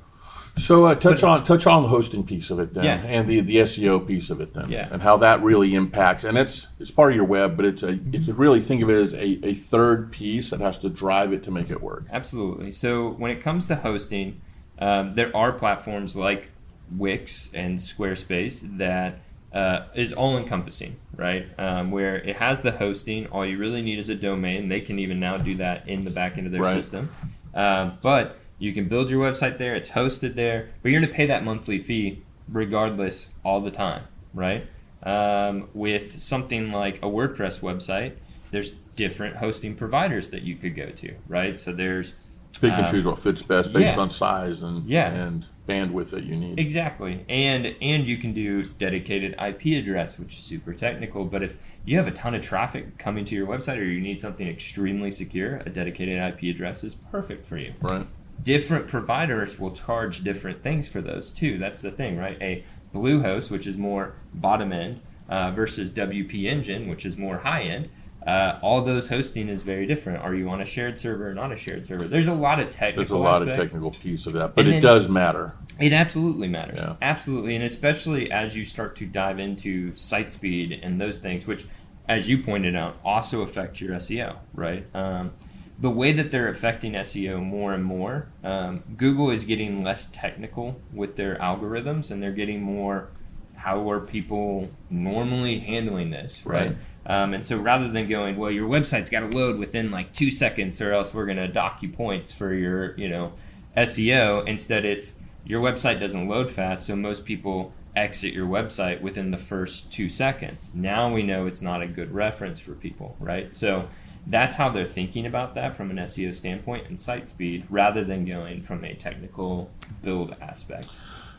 So 0.56 0.84
uh, 0.84 0.94
touch 0.94 1.22
on 1.24 1.42
touch 1.44 1.66
on 1.66 1.82
the 1.82 1.88
hosting 1.88 2.24
piece 2.24 2.48
of 2.50 2.60
it 2.60 2.74
then, 2.74 2.84
Yeah. 2.84 3.02
and 3.06 3.28
the, 3.28 3.40
the 3.40 3.56
SEO 3.56 4.06
piece 4.06 4.30
of 4.30 4.40
it 4.40 4.54
then, 4.54 4.70
Yeah. 4.70 4.88
and 4.90 5.02
how 5.02 5.16
that 5.16 5.42
really 5.42 5.74
impacts. 5.74 6.22
And 6.24 6.38
it's 6.38 6.68
it's 6.78 6.92
part 6.92 7.10
of 7.10 7.16
your 7.16 7.24
web, 7.24 7.56
but 7.56 7.66
it's 7.66 7.82
a 7.82 7.98
it's 8.12 8.28
a 8.28 8.32
really 8.34 8.60
think 8.60 8.82
of 8.82 8.88
it 8.88 8.96
as 9.02 9.14
a, 9.14 9.40
a 9.44 9.54
third 9.54 10.12
piece 10.12 10.50
that 10.50 10.60
has 10.60 10.78
to 10.80 10.88
drive 10.88 11.32
it 11.32 11.42
to 11.44 11.50
make 11.50 11.70
it 11.70 11.82
work. 11.82 12.04
Absolutely. 12.12 12.70
So 12.70 13.10
when 13.10 13.30
it 13.32 13.40
comes 13.40 13.66
to 13.66 13.74
hosting, 13.76 14.40
um, 14.78 15.14
there 15.14 15.36
are 15.36 15.52
platforms 15.52 16.16
like 16.16 16.50
Wix 16.96 17.50
and 17.52 17.78
Squarespace 17.80 18.78
that 18.78 19.20
uh, 19.52 19.86
is 19.94 20.12
all 20.12 20.36
encompassing, 20.36 20.96
right? 21.16 21.46
Um, 21.58 21.90
where 21.90 22.16
it 22.16 22.36
has 22.36 22.62
the 22.62 22.72
hosting, 22.72 23.26
all 23.28 23.44
you 23.46 23.58
really 23.58 23.82
need 23.82 23.98
is 23.98 24.08
a 24.08 24.14
domain. 24.14 24.68
They 24.68 24.80
can 24.80 24.98
even 25.00 25.18
now 25.18 25.36
do 25.36 25.56
that 25.56 25.88
in 25.88 26.04
the 26.04 26.10
back 26.10 26.36
end 26.38 26.46
of 26.46 26.52
their 26.52 26.62
Right. 26.62 26.76
system. 26.76 27.10
Um, 27.54 27.98
but 28.02 28.36
you 28.64 28.72
can 28.72 28.88
build 28.88 29.10
your 29.10 29.20
website 29.30 29.58
there, 29.58 29.74
it's 29.76 29.90
hosted 29.90 30.34
there, 30.34 30.70
but 30.82 30.90
you're 30.90 31.00
going 31.00 31.10
to 31.10 31.14
pay 31.14 31.26
that 31.26 31.44
monthly 31.44 31.78
fee 31.78 32.22
regardless 32.48 33.28
all 33.44 33.60
the 33.60 33.70
time, 33.70 34.04
right? 34.32 34.66
Um, 35.02 35.68
with 35.74 36.18
something 36.20 36.72
like 36.72 36.96
a 36.98 37.06
WordPress 37.06 37.60
website, 37.60 38.14
there's 38.50 38.70
different 38.96 39.36
hosting 39.36 39.74
providers 39.74 40.30
that 40.30 40.42
you 40.42 40.56
could 40.56 40.74
go 40.74 40.86
to, 40.90 41.14
right? 41.28 41.58
So 41.58 41.72
there's 41.72 42.14
Pick 42.60 42.70
and 42.72 42.86
Um, 42.86 42.92
choose 42.92 43.04
what 43.04 43.18
fits 43.18 43.42
best 43.42 43.72
based 43.72 43.96
yeah. 43.96 44.00
on 44.00 44.10
size 44.10 44.62
and 44.62 44.88
Yeah. 44.88 45.12
and 45.12 45.44
bandwidth 45.68 46.10
that 46.10 46.22
you 46.24 46.36
need. 46.36 46.58
Exactly, 46.58 47.24
and 47.28 47.74
and 47.82 48.06
you 48.06 48.16
can 48.16 48.32
do 48.32 48.68
dedicated 48.78 49.34
IP 49.44 49.74
address, 49.76 50.18
which 50.20 50.34
is 50.34 50.38
super 50.40 50.72
technical. 50.72 51.24
But 51.24 51.42
if 51.42 51.56
you 51.84 51.96
have 51.98 52.06
a 52.06 52.12
ton 52.12 52.32
of 52.34 52.42
traffic 52.42 52.96
coming 52.96 53.24
to 53.24 53.34
your 53.34 53.46
website, 53.48 53.78
or 53.78 53.84
you 53.84 54.00
need 54.00 54.20
something 54.20 54.46
extremely 54.46 55.10
secure, 55.10 55.56
a 55.66 55.68
dedicated 55.70 56.16
IP 56.16 56.44
address 56.54 56.84
is 56.84 56.94
perfect 56.94 57.44
for 57.44 57.56
you. 57.58 57.72
Right. 57.80 58.06
Different 58.42 58.88
providers 58.88 59.58
will 59.58 59.70
charge 59.70 60.22
different 60.22 60.62
things 60.62 60.88
for 60.88 61.00
those 61.00 61.32
too. 61.32 61.58
That's 61.58 61.80
the 61.80 61.90
thing, 61.90 62.16
right? 62.18 62.36
A 62.40 62.64
Bluehost, 62.92 63.50
which 63.50 63.66
is 63.66 63.76
more 63.76 64.14
bottom 64.34 64.72
end, 64.72 65.00
uh, 65.28 65.50
versus 65.50 65.90
WP 65.90 66.44
Engine, 66.44 66.88
which 66.88 67.06
is 67.06 67.16
more 67.16 67.38
high 67.38 67.62
end. 67.62 67.88
Uh, 68.26 68.58
all 68.62 68.80
those 68.80 69.08
hosting 69.08 69.48
is 69.48 69.62
very 69.62 69.86
different. 69.86 70.22
Are 70.22 70.34
you 70.34 70.48
on 70.48 70.60
a 70.60 70.64
shared 70.64 70.98
server 70.98 71.28
or 71.28 71.34
not 71.34 71.52
a 71.52 71.56
shared 71.56 71.84
server? 71.84 72.08
There's 72.08 72.26
a 72.26 72.34
lot 72.34 72.58
of 72.58 72.70
technical. 72.70 73.02
There's 73.02 73.10
a 73.10 73.16
lot 73.16 73.42
of 73.46 73.48
technical 73.48 73.90
piece 73.90 74.26
of 74.26 74.32
that, 74.32 74.54
but 74.54 74.64
And 74.64 74.76
it 74.76 74.80
does 74.80 75.08
matter. 75.08 75.54
It 75.78 75.92
absolutely 75.92 76.48
matters. 76.48 76.80
Yeah. 76.80 76.96
Absolutely. 77.02 77.54
And 77.54 77.64
especially 77.64 78.30
as 78.30 78.56
you 78.56 78.64
start 78.64 78.96
to 78.96 79.06
dive 79.06 79.38
into 79.38 79.94
site 79.94 80.30
speed 80.30 80.80
and 80.82 80.98
those 80.98 81.18
things, 81.18 81.46
which, 81.46 81.66
as 82.08 82.30
you 82.30 82.42
pointed 82.42 82.74
out, 82.74 82.96
also 83.04 83.42
affect 83.42 83.80
your 83.80 83.94
SEO, 83.96 84.36
right? 84.54 84.86
Um, 84.94 85.32
the 85.78 85.90
way 85.90 86.12
that 86.12 86.30
they're 86.30 86.48
affecting 86.48 86.92
SEO 86.92 87.42
more 87.42 87.72
and 87.72 87.84
more, 87.84 88.28
um, 88.42 88.84
Google 88.96 89.30
is 89.30 89.44
getting 89.44 89.82
less 89.82 90.06
technical 90.06 90.80
with 90.92 91.16
their 91.16 91.36
algorithms 91.36 92.10
and 92.10 92.22
they're 92.22 92.32
getting 92.32 92.62
more 92.62 93.08
how 93.56 93.90
are 93.90 94.00
people 94.00 94.68
normally 94.90 95.58
handling 95.58 96.10
this, 96.10 96.44
right? 96.44 96.68
Right. 96.68 96.76
Um, 97.06 97.32
and 97.32 97.46
so 97.46 97.56
rather 97.56 97.88
than 97.88 98.08
going, 98.08 98.36
well, 98.36 98.50
your 98.50 98.68
website's 98.68 99.08
got 99.08 99.20
to 99.20 99.34
load 99.34 99.58
within 99.58 99.90
like 99.90 100.12
two 100.12 100.30
seconds, 100.30 100.82
or 100.82 100.92
else 100.92 101.14
we're 101.14 101.24
going 101.24 101.38
to 101.38 101.48
dock 101.48 101.82
you 101.82 101.88
points 101.88 102.30
for 102.30 102.52
your, 102.52 102.94
you 102.98 103.08
know, 103.08 103.32
SEO. 103.74 104.46
Instead, 104.46 104.84
it's 104.84 105.14
your 105.46 105.62
website 105.62 105.98
doesn't 105.98 106.28
load 106.28 106.50
fast, 106.50 106.86
so 106.86 106.94
most 106.94 107.24
people 107.24 107.72
exit 107.96 108.34
your 108.34 108.46
website 108.46 109.00
within 109.00 109.30
the 109.30 109.38
first 109.38 109.90
two 109.90 110.10
seconds. 110.10 110.72
Now 110.74 111.12
we 111.12 111.22
know 111.22 111.46
it's 111.46 111.62
not 111.62 111.80
a 111.80 111.86
good 111.86 112.12
reference 112.12 112.60
for 112.60 112.72
people, 112.72 113.16
right? 113.18 113.54
So 113.54 113.88
that's 114.26 114.54
how 114.54 114.68
they're 114.68 114.86
thinking 114.86 115.26
about 115.26 115.54
that 115.54 115.74
from 115.74 115.90
an 115.90 115.98
SEO 115.98 116.32
standpoint 116.32 116.86
and 116.88 116.98
site 116.98 117.28
speed 117.28 117.66
rather 117.68 118.04
than 118.04 118.24
going 118.24 118.62
from 118.62 118.84
a 118.84 118.94
technical 118.94 119.70
build 120.02 120.34
aspect. 120.40 120.88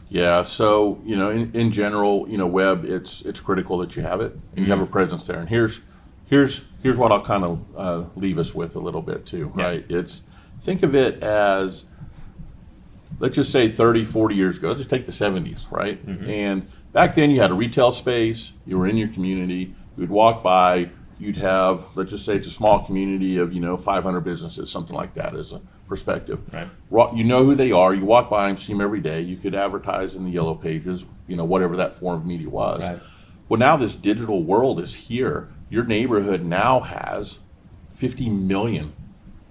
Yeah, 0.07 0.43
so 0.43 1.01
you 1.03 1.15
know, 1.15 1.29
in, 1.29 1.51
in 1.53 1.71
general, 1.71 2.29
you 2.29 2.37
know, 2.37 2.45
web 2.45 2.85
it's 2.85 3.21
it's 3.21 3.39
critical 3.39 3.79
that 3.79 3.95
you 3.95 4.03
have 4.03 4.21
it 4.21 4.33
and 4.33 4.41
mm-hmm. 4.41 4.59
you 4.61 4.65
have 4.67 4.79
a 4.79 4.83
mm-hmm. 4.83 4.91
presence 4.91 5.25
there. 5.25 5.39
And 5.39 5.49
here's 5.49 5.81
here's 6.27 6.63
here's 6.83 6.97
what 6.97 7.11
I'll 7.11 7.25
kind 7.25 7.43
of 7.43 7.65
uh, 7.75 8.03
leave 8.15 8.37
us 8.37 8.53
with 8.53 8.75
a 8.75 8.79
little 8.79 9.01
bit 9.01 9.25
too, 9.25 9.47
right? 9.55 9.83
Yeah. 9.89 9.99
It's 9.99 10.21
think 10.61 10.83
of 10.83 10.93
it 10.93 11.23
as 11.23 11.85
let's 13.19 13.35
just 13.35 13.51
say 13.51 13.69
30, 13.69 14.05
40 14.05 14.35
years 14.35 14.57
ago. 14.57 14.69
Let's 14.69 14.79
just 14.79 14.89
take 14.89 15.05
the 15.05 15.11
70s, 15.11 15.71
right? 15.71 16.05
Mm-hmm. 16.05 16.29
And 16.29 16.67
back 16.91 17.15
then 17.15 17.29
you 17.29 17.41
had 17.41 17.51
a 17.51 17.53
retail 17.53 17.91
space, 17.91 18.51
you 18.65 18.77
were 18.77 18.87
in 18.87 18.97
your 18.97 19.07
community, 19.07 19.73
you 19.95 20.01
would 20.01 20.09
walk 20.09 20.43
by, 20.43 20.89
you'd 21.19 21.37
have 21.37 21.85
let's 21.95 22.11
just 22.11 22.25
say 22.25 22.35
it's 22.35 22.47
a 22.47 22.51
small 22.51 22.83
community 22.83 23.37
of 23.37 23.53
you 23.53 23.59
know 23.59 23.77
500 23.77 24.21
businesses 24.21 24.69
something 24.69 24.95
like 24.95 25.13
that 25.15 25.35
as 25.35 25.51
a 25.51 25.61
perspective. 25.87 26.39
Right. 26.51 26.69
You 27.15 27.23
know 27.23 27.45
who 27.45 27.55
they 27.55 27.71
are 27.71 27.93
you 27.93 28.05
walk 28.05 28.29
by 28.29 28.47
them 28.47 28.57
see 28.57 28.73
them 28.73 28.81
every 28.81 29.01
day 29.01 29.21
you 29.21 29.37
could 29.37 29.55
advertise 29.55 30.15
in 30.15 30.25
the 30.25 30.31
yellow 30.31 30.55
pages 30.55 31.05
you 31.27 31.35
know 31.35 31.45
whatever 31.45 31.77
that 31.77 31.95
form 31.95 32.19
of 32.19 32.25
media 32.25 32.49
was. 32.49 32.81
Right. 32.81 32.99
well 33.49 33.59
now 33.59 33.77
this 33.77 33.95
digital 33.95 34.43
world 34.43 34.79
is 34.79 34.93
here. 34.93 35.49
Your 35.69 35.83
neighborhood 35.83 36.45
now 36.45 36.81
has 36.81 37.39
50 37.95 38.29
million 38.29 38.93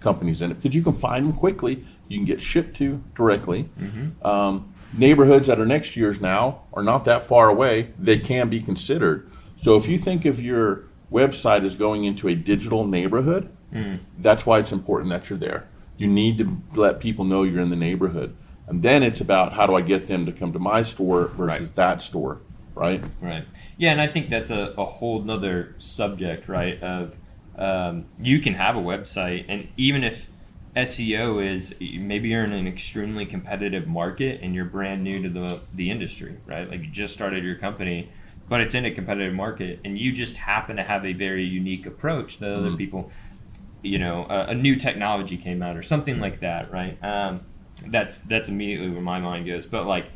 companies 0.00 0.40
in 0.40 0.52
it. 0.52 0.62
Because 0.62 0.76
you 0.76 0.82
can 0.82 0.92
find 0.92 1.26
them 1.26 1.32
quickly? 1.32 1.84
You 2.08 2.18
can 2.18 2.26
get 2.26 2.40
shipped 2.40 2.76
to 2.76 3.02
directly. 3.16 3.68
Mm-hmm. 3.80 4.24
um, 4.24 4.72
neighborhoods 4.96 5.48
that 5.48 5.58
are 5.58 5.66
next 5.66 5.96
year's 5.96 6.20
now 6.20 6.62
are 6.72 6.82
not 6.82 7.04
that 7.06 7.22
far 7.22 7.48
away. 7.48 7.92
They 7.98 8.18
can 8.18 8.48
be 8.48 8.60
considered. 8.60 9.28
So 9.56 9.76
if 9.76 9.88
you 9.88 9.98
think 9.98 10.24
of 10.24 10.40
your 10.40 10.84
website 11.12 11.64
is 11.64 11.76
going 11.76 12.04
into 12.04 12.28
a 12.28 12.34
digital 12.34 12.86
neighborhood, 12.86 13.50
mm. 13.72 14.00
that's 14.18 14.46
why 14.46 14.58
it's 14.58 14.72
important 14.72 15.10
that 15.10 15.30
you're 15.30 15.38
there. 15.38 15.68
You 15.96 16.06
need 16.06 16.38
to 16.38 16.62
let 16.74 17.00
people 17.00 17.24
know 17.24 17.42
you're 17.42 17.60
in 17.60 17.70
the 17.70 17.76
neighborhood. 17.76 18.36
And 18.66 18.82
then 18.82 19.02
it's 19.02 19.20
about 19.20 19.52
how 19.52 19.66
do 19.66 19.74
I 19.74 19.82
get 19.82 20.08
them 20.08 20.26
to 20.26 20.32
come 20.32 20.52
to 20.52 20.58
my 20.58 20.82
store 20.82 21.28
versus 21.28 21.38
right. 21.38 21.74
that 21.76 22.02
store, 22.02 22.40
right? 22.74 23.04
Right. 23.20 23.44
Yeah, 23.76 23.92
and 23.92 24.00
I 24.00 24.06
think 24.06 24.30
that's 24.30 24.50
a, 24.50 24.74
a 24.78 24.84
whole 24.84 25.22
nother 25.22 25.74
subject, 25.78 26.48
right? 26.48 26.82
Of 26.82 27.18
um, 27.56 28.06
you 28.18 28.40
can 28.40 28.54
have 28.54 28.74
a 28.74 28.80
website, 28.80 29.44
and 29.48 29.68
even 29.76 30.02
if 30.02 30.28
SEO 30.76 31.44
is 31.44 31.74
maybe 31.80 32.30
you're 32.30 32.44
in 32.44 32.52
an 32.52 32.66
extremely 32.66 33.26
competitive 33.26 33.86
market 33.86 34.40
and 34.42 34.54
you're 34.54 34.64
brand 34.64 35.04
new 35.04 35.22
to 35.22 35.28
the 35.28 35.60
the 35.72 35.90
industry, 35.90 36.36
right? 36.46 36.68
Like 36.68 36.80
you 36.80 36.88
just 36.88 37.14
started 37.14 37.44
your 37.44 37.54
company 37.54 38.10
but 38.48 38.60
it's 38.60 38.74
in 38.74 38.84
a 38.84 38.90
competitive 38.90 39.34
market, 39.34 39.80
and 39.84 39.98
you 39.98 40.12
just 40.12 40.36
happen 40.36 40.76
to 40.76 40.82
have 40.82 41.04
a 41.04 41.12
very 41.12 41.44
unique 41.44 41.86
approach 41.86 42.38
that 42.38 42.46
mm-hmm. 42.46 42.66
other 42.66 42.76
people, 42.76 43.10
you 43.82 43.98
know, 43.98 44.26
a, 44.28 44.46
a, 44.48 44.54
new 44.54 44.76
technology 44.76 45.36
came 45.36 45.62
out 45.62 45.76
or 45.76 45.82
something 45.82 46.20
like 46.20 46.40
that, 46.40 46.70
right? 46.70 47.02
Um, 47.02 47.40
that's 47.86 48.18
that's 48.18 48.48
immediately 48.48 48.90
where 48.90 49.00
my 49.00 49.18
mind 49.18 49.46
goes. 49.46 49.66
But 49.66 49.86
like 49.86 50.06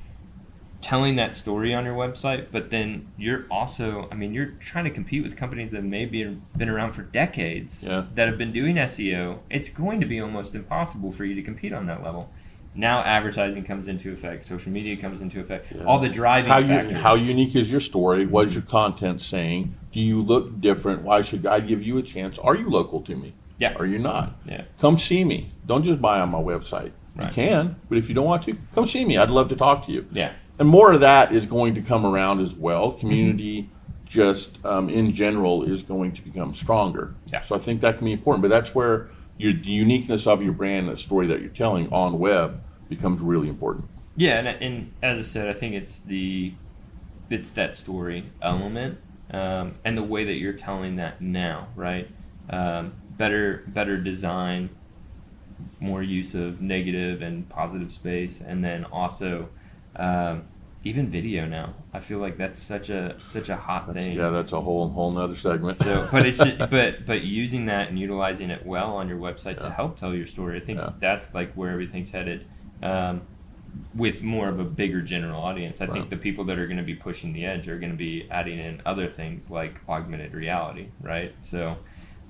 telling 0.80 1.16
that 1.16 1.34
story 1.34 1.74
on 1.74 1.84
your 1.84 1.94
website, 1.94 2.46
but 2.52 2.70
then 2.70 3.08
you're 3.16 3.46
also, 3.50 4.08
I 4.12 4.14
mean, 4.14 4.32
you're 4.32 4.52
trying 4.60 4.84
to 4.84 4.90
compete 4.90 5.24
with 5.24 5.36
companies 5.36 5.72
that 5.72 5.82
maybe 5.82 6.22
have 6.22 6.56
been 6.56 6.68
around 6.68 6.92
for 6.92 7.02
decades 7.02 7.84
yeah. 7.84 8.06
that 8.14 8.28
have 8.28 8.38
been 8.38 8.52
doing 8.52 8.76
SEO. 8.76 9.40
It's 9.50 9.68
going 9.68 10.00
to 10.00 10.06
be 10.06 10.20
almost 10.20 10.54
impossible 10.54 11.10
for 11.10 11.24
you 11.24 11.34
to 11.34 11.42
compete 11.42 11.72
on 11.72 11.86
that 11.86 12.02
level 12.02 12.30
now 12.78 13.00
advertising 13.00 13.64
comes 13.64 13.88
into 13.88 14.12
effect, 14.12 14.44
social 14.44 14.70
media 14.70 14.96
comes 14.96 15.20
into 15.20 15.40
effect, 15.40 15.66
yeah. 15.74 15.84
all 15.84 15.98
the 15.98 16.08
driving 16.08 16.50
how 16.50 16.62
factors. 16.62 16.92
You, 16.92 16.98
how 16.98 17.14
unique 17.14 17.56
is 17.56 17.70
your 17.70 17.80
story? 17.80 18.24
What 18.24 18.46
is 18.46 18.54
your 18.54 18.62
content 18.62 19.20
saying? 19.20 19.74
Do 19.90 20.00
you 20.00 20.22
look 20.22 20.60
different? 20.60 21.02
Why 21.02 21.22
should 21.22 21.44
I 21.44 21.58
give 21.58 21.82
you 21.82 21.98
a 21.98 22.02
chance? 22.02 22.38
Are 22.38 22.54
you 22.54 22.70
local 22.70 23.00
to 23.02 23.16
me? 23.16 23.34
Yeah. 23.58 23.74
Are 23.74 23.84
you 23.84 23.98
not? 23.98 24.36
Yeah. 24.44 24.64
Come 24.80 24.96
see 24.96 25.24
me. 25.24 25.50
Don't 25.66 25.84
just 25.84 26.00
buy 26.00 26.20
on 26.20 26.30
my 26.30 26.38
website. 26.38 26.92
Right. 27.16 27.26
You 27.26 27.32
can, 27.34 27.76
but 27.88 27.98
if 27.98 28.08
you 28.08 28.14
don't 28.14 28.26
want 28.26 28.44
to, 28.44 28.56
come 28.72 28.86
see 28.86 29.04
me. 29.04 29.18
I'd 29.18 29.30
love 29.30 29.48
to 29.48 29.56
talk 29.56 29.86
to 29.86 29.92
you. 29.92 30.06
Yeah. 30.12 30.32
And 30.60 30.68
more 30.68 30.92
of 30.92 31.00
that 31.00 31.32
is 31.32 31.46
going 31.46 31.74
to 31.74 31.82
come 31.82 32.06
around 32.06 32.40
as 32.40 32.54
well. 32.54 32.92
Community, 32.92 33.62
mm-hmm. 33.62 34.06
just 34.06 34.64
um, 34.64 34.88
in 34.88 35.12
general, 35.14 35.64
is 35.64 35.82
going 35.82 36.12
to 36.12 36.22
become 36.22 36.54
stronger. 36.54 37.16
Yeah. 37.32 37.40
So 37.40 37.56
I 37.56 37.58
think 37.58 37.80
that 37.80 37.96
can 37.96 38.04
be 38.04 38.12
important. 38.12 38.42
But 38.42 38.50
that's 38.50 38.72
where 38.72 39.10
your 39.36 39.52
the 39.52 39.70
uniqueness 39.70 40.28
of 40.28 40.42
your 40.42 40.52
brand, 40.52 40.88
the 40.88 40.96
story 40.96 41.26
that 41.26 41.40
you're 41.40 41.50
telling 41.50 41.92
on 41.92 42.20
web, 42.20 42.60
becomes 42.88 43.20
really 43.20 43.48
important. 43.48 43.86
Yeah, 44.16 44.38
and, 44.38 44.48
and 44.48 44.92
as 45.02 45.18
I 45.18 45.22
said, 45.22 45.48
I 45.48 45.52
think 45.52 45.74
it's 45.74 46.00
the 46.00 46.52
it's 47.30 47.50
that 47.52 47.76
story 47.76 48.32
element 48.40 48.98
um, 49.30 49.74
and 49.84 49.96
the 49.96 50.02
way 50.02 50.24
that 50.24 50.34
you're 50.34 50.54
telling 50.54 50.96
that 50.96 51.20
now, 51.20 51.68
right? 51.76 52.08
Um, 52.50 52.94
better 53.16 53.64
better 53.66 53.98
design, 53.98 54.70
more 55.80 56.02
use 56.02 56.34
of 56.34 56.62
negative 56.62 57.20
and 57.22 57.48
positive 57.48 57.92
space, 57.92 58.40
and 58.40 58.64
then 58.64 58.84
also 58.86 59.50
um, 59.96 60.44
even 60.84 61.08
video 61.08 61.44
now. 61.44 61.74
I 61.92 62.00
feel 62.00 62.18
like 62.18 62.38
that's 62.38 62.58
such 62.58 62.88
a 62.88 63.16
such 63.20 63.50
a 63.50 63.56
hot 63.56 63.86
that's, 63.86 63.98
thing. 63.98 64.16
Yeah, 64.16 64.30
that's 64.30 64.52
a 64.52 64.60
whole 64.60 64.88
whole 64.88 65.12
nother 65.12 65.36
segment. 65.36 65.76
So, 65.76 66.08
but 66.12 66.24
it's 66.24 66.42
but 66.44 67.04
but 67.04 67.22
using 67.22 67.66
that 67.66 67.88
and 67.88 67.98
utilizing 67.98 68.50
it 68.50 68.64
well 68.64 68.96
on 68.96 69.08
your 69.08 69.18
website 69.18 69.54
yeah. 69.54 69.68
to 69.68 69.70
help 69.70 69.96
tell 69.96 70.14
your 70.14 70.26
story. 70.26 70.56
I 70.56 70.64
think 70.64 70.78
yeah. 70.78 70.92
that's 70.98 71.34
like 71.34 71.52
where 71.52 71.70
everything's 71.70 72.10
headed 72.10 72.46
um, 72.82 73.22
with 73.94 74.22
more 74.22 74.48
of 74.48 74.58
a 74.58 74.64
bigger 74.64 75.00
general 75.02 75.40
audience. 75.42 75.80
I 75.80 75.86
think 75.86 76.10
the 76.10 76.16
people 76.16 76.44
that 76.44 76.58
are 76.58 76.66
going 76.66 76.78
to 76.78 76.82
be 76.82 76.94
pushing 76.94 77.32
the 77.32 77.44
edge 77.44 77.68
are 77.68 77.78
going 77.78 77.92
to 77.92 77.98
be 77.98 78.26
adding 78.30 78.58
in 78.58 78.82
other 78.86 79.08
things 79.08 79.50
like 79.50 79.80
augmented 79.88 80.34
reality, 80.34 80.88
right? 81.00 81.34
So. 81.40 81.76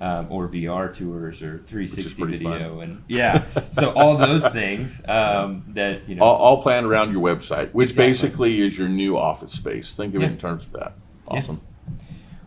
Um, 0.01 0.27
or 0.31 0.47
VR 0.47 0.93
tours 0.93 1.41
or 1.41 1.57
360 1.57 2.23
video 2.23 2.77
fun. 2.77 2.81
and 2.81 3.03
yeah, 3.09 3.43
so 3.69 3.91
all 3.91 4.15
those 4.15 4.47
things 4.53 5.05
um, 5.09 5.65
that 5.73 6.07
you 6.07 6.15
know, 6.15 6.23
all, 6.23 6.37
all, 6.37 6.63
planned 6.63 6.85
around 6.85 7.11
your 7.11 7.21
website, 7.21 7.73
which 7.73 7.89
exactly. 7.89 8.07
basically 8.09 8.61
is 8.61 8.77
your 8.77 8.87
new 8.87 9.17
office 9.17 9.51
space. 9.51 9.95
Think 9.95 10.15
of 10.15 10.21
yeah. 10.21 10.27
it 10.27 10.31
in 10.31 10.37
terms 10.37 10.63
of 10.63 10.71
that. 10.71 10.93
Awesome. 11.27 11.59
Yeah. 11.61 11.69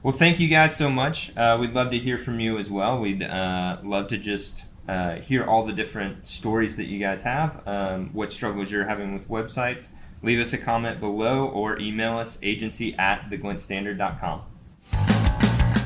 Well, 0.02 0.12
thank 0.12 0.40
you 0.40 0.48
guys 0.48 0.74
so 0.74 0.90
much. 0.90 1.30
Uh, 1.36 1.58
we'd 1.60 1.74
love 1.74 1.92
to 1.92 1.98
hear 1.98 2.18
from 2.18 2.40
you 2.40 2.58
as 2.58 2.70
well. 2.70 2.98
We'd 2.98 3.22
uh, 3.22 3.78
love 3.84 4.08
to 4.08 4.18
just 4.18 4.64
uh, 4.88 5.16
hear 5.16 5.45
all 5.45 5.64
the 5.64 5.73
different 5.73 6.27
stories 6.27 6.77
that 6.77 6.87
you 6.87 6.99
guys 6.99 7.23
have, 7.23 7.66
um, 7.66 8.11
what 8.12 8.33
struggles 8.33 8.71
you're 8.71 8.87
having 8.87 9.14
with 9.14 9.29
websites. 9.29 9.88
Leave 10.23 10.40
us 10.40 10.53
a 10.53 10.59
comment 10.59 11.01
below 11.01 11.47
or 11.47 11.79
email 11.79 12.18
us 12.18 12.38
agency 12.42 12.95
at 12.97 13.29
theglintstandard.com. 13.31 14.42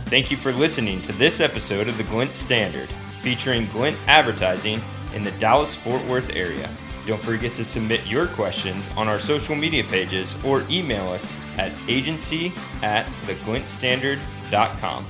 Thank 0.07 0.31
you 0.31 0.37
for 0.37 0.53
listening 0.53 1.03
to 1.03 1.13
this 1.13 1.41
episode 1.41 1.89
of 1.89 1.99
The 1.99 2.05
Glint 2.05 2.35
Standard, 2.35 2.89
featuring 3.23 3.67
Glint 3.67 3.97
advertising 4.07 4.81
in 5.15 5.25
the 5.25 5.33
Dallas 5.33 5.75
Fort 5.75 6.05
Worth 6.05 6.35
area. 6.37 6.69
Don't 7.07 7.23
forget 7.23 7.55
to 7.55 7.65
submit 7.65 8.07
your 8.07 8.27
questions 8.27 8.91
on 8.97 9.09
our 9.09 9.19
social 9.19 9.55
media 9.55 9.85
pages 9.85 10.37
or 10.45 10.65
email 10.69 11.09
us 11.09 11.37
at 11.57 11.73
agency 11.89 12.53
at 12.83 13.07
theglintstandard.com. 13.25 15.07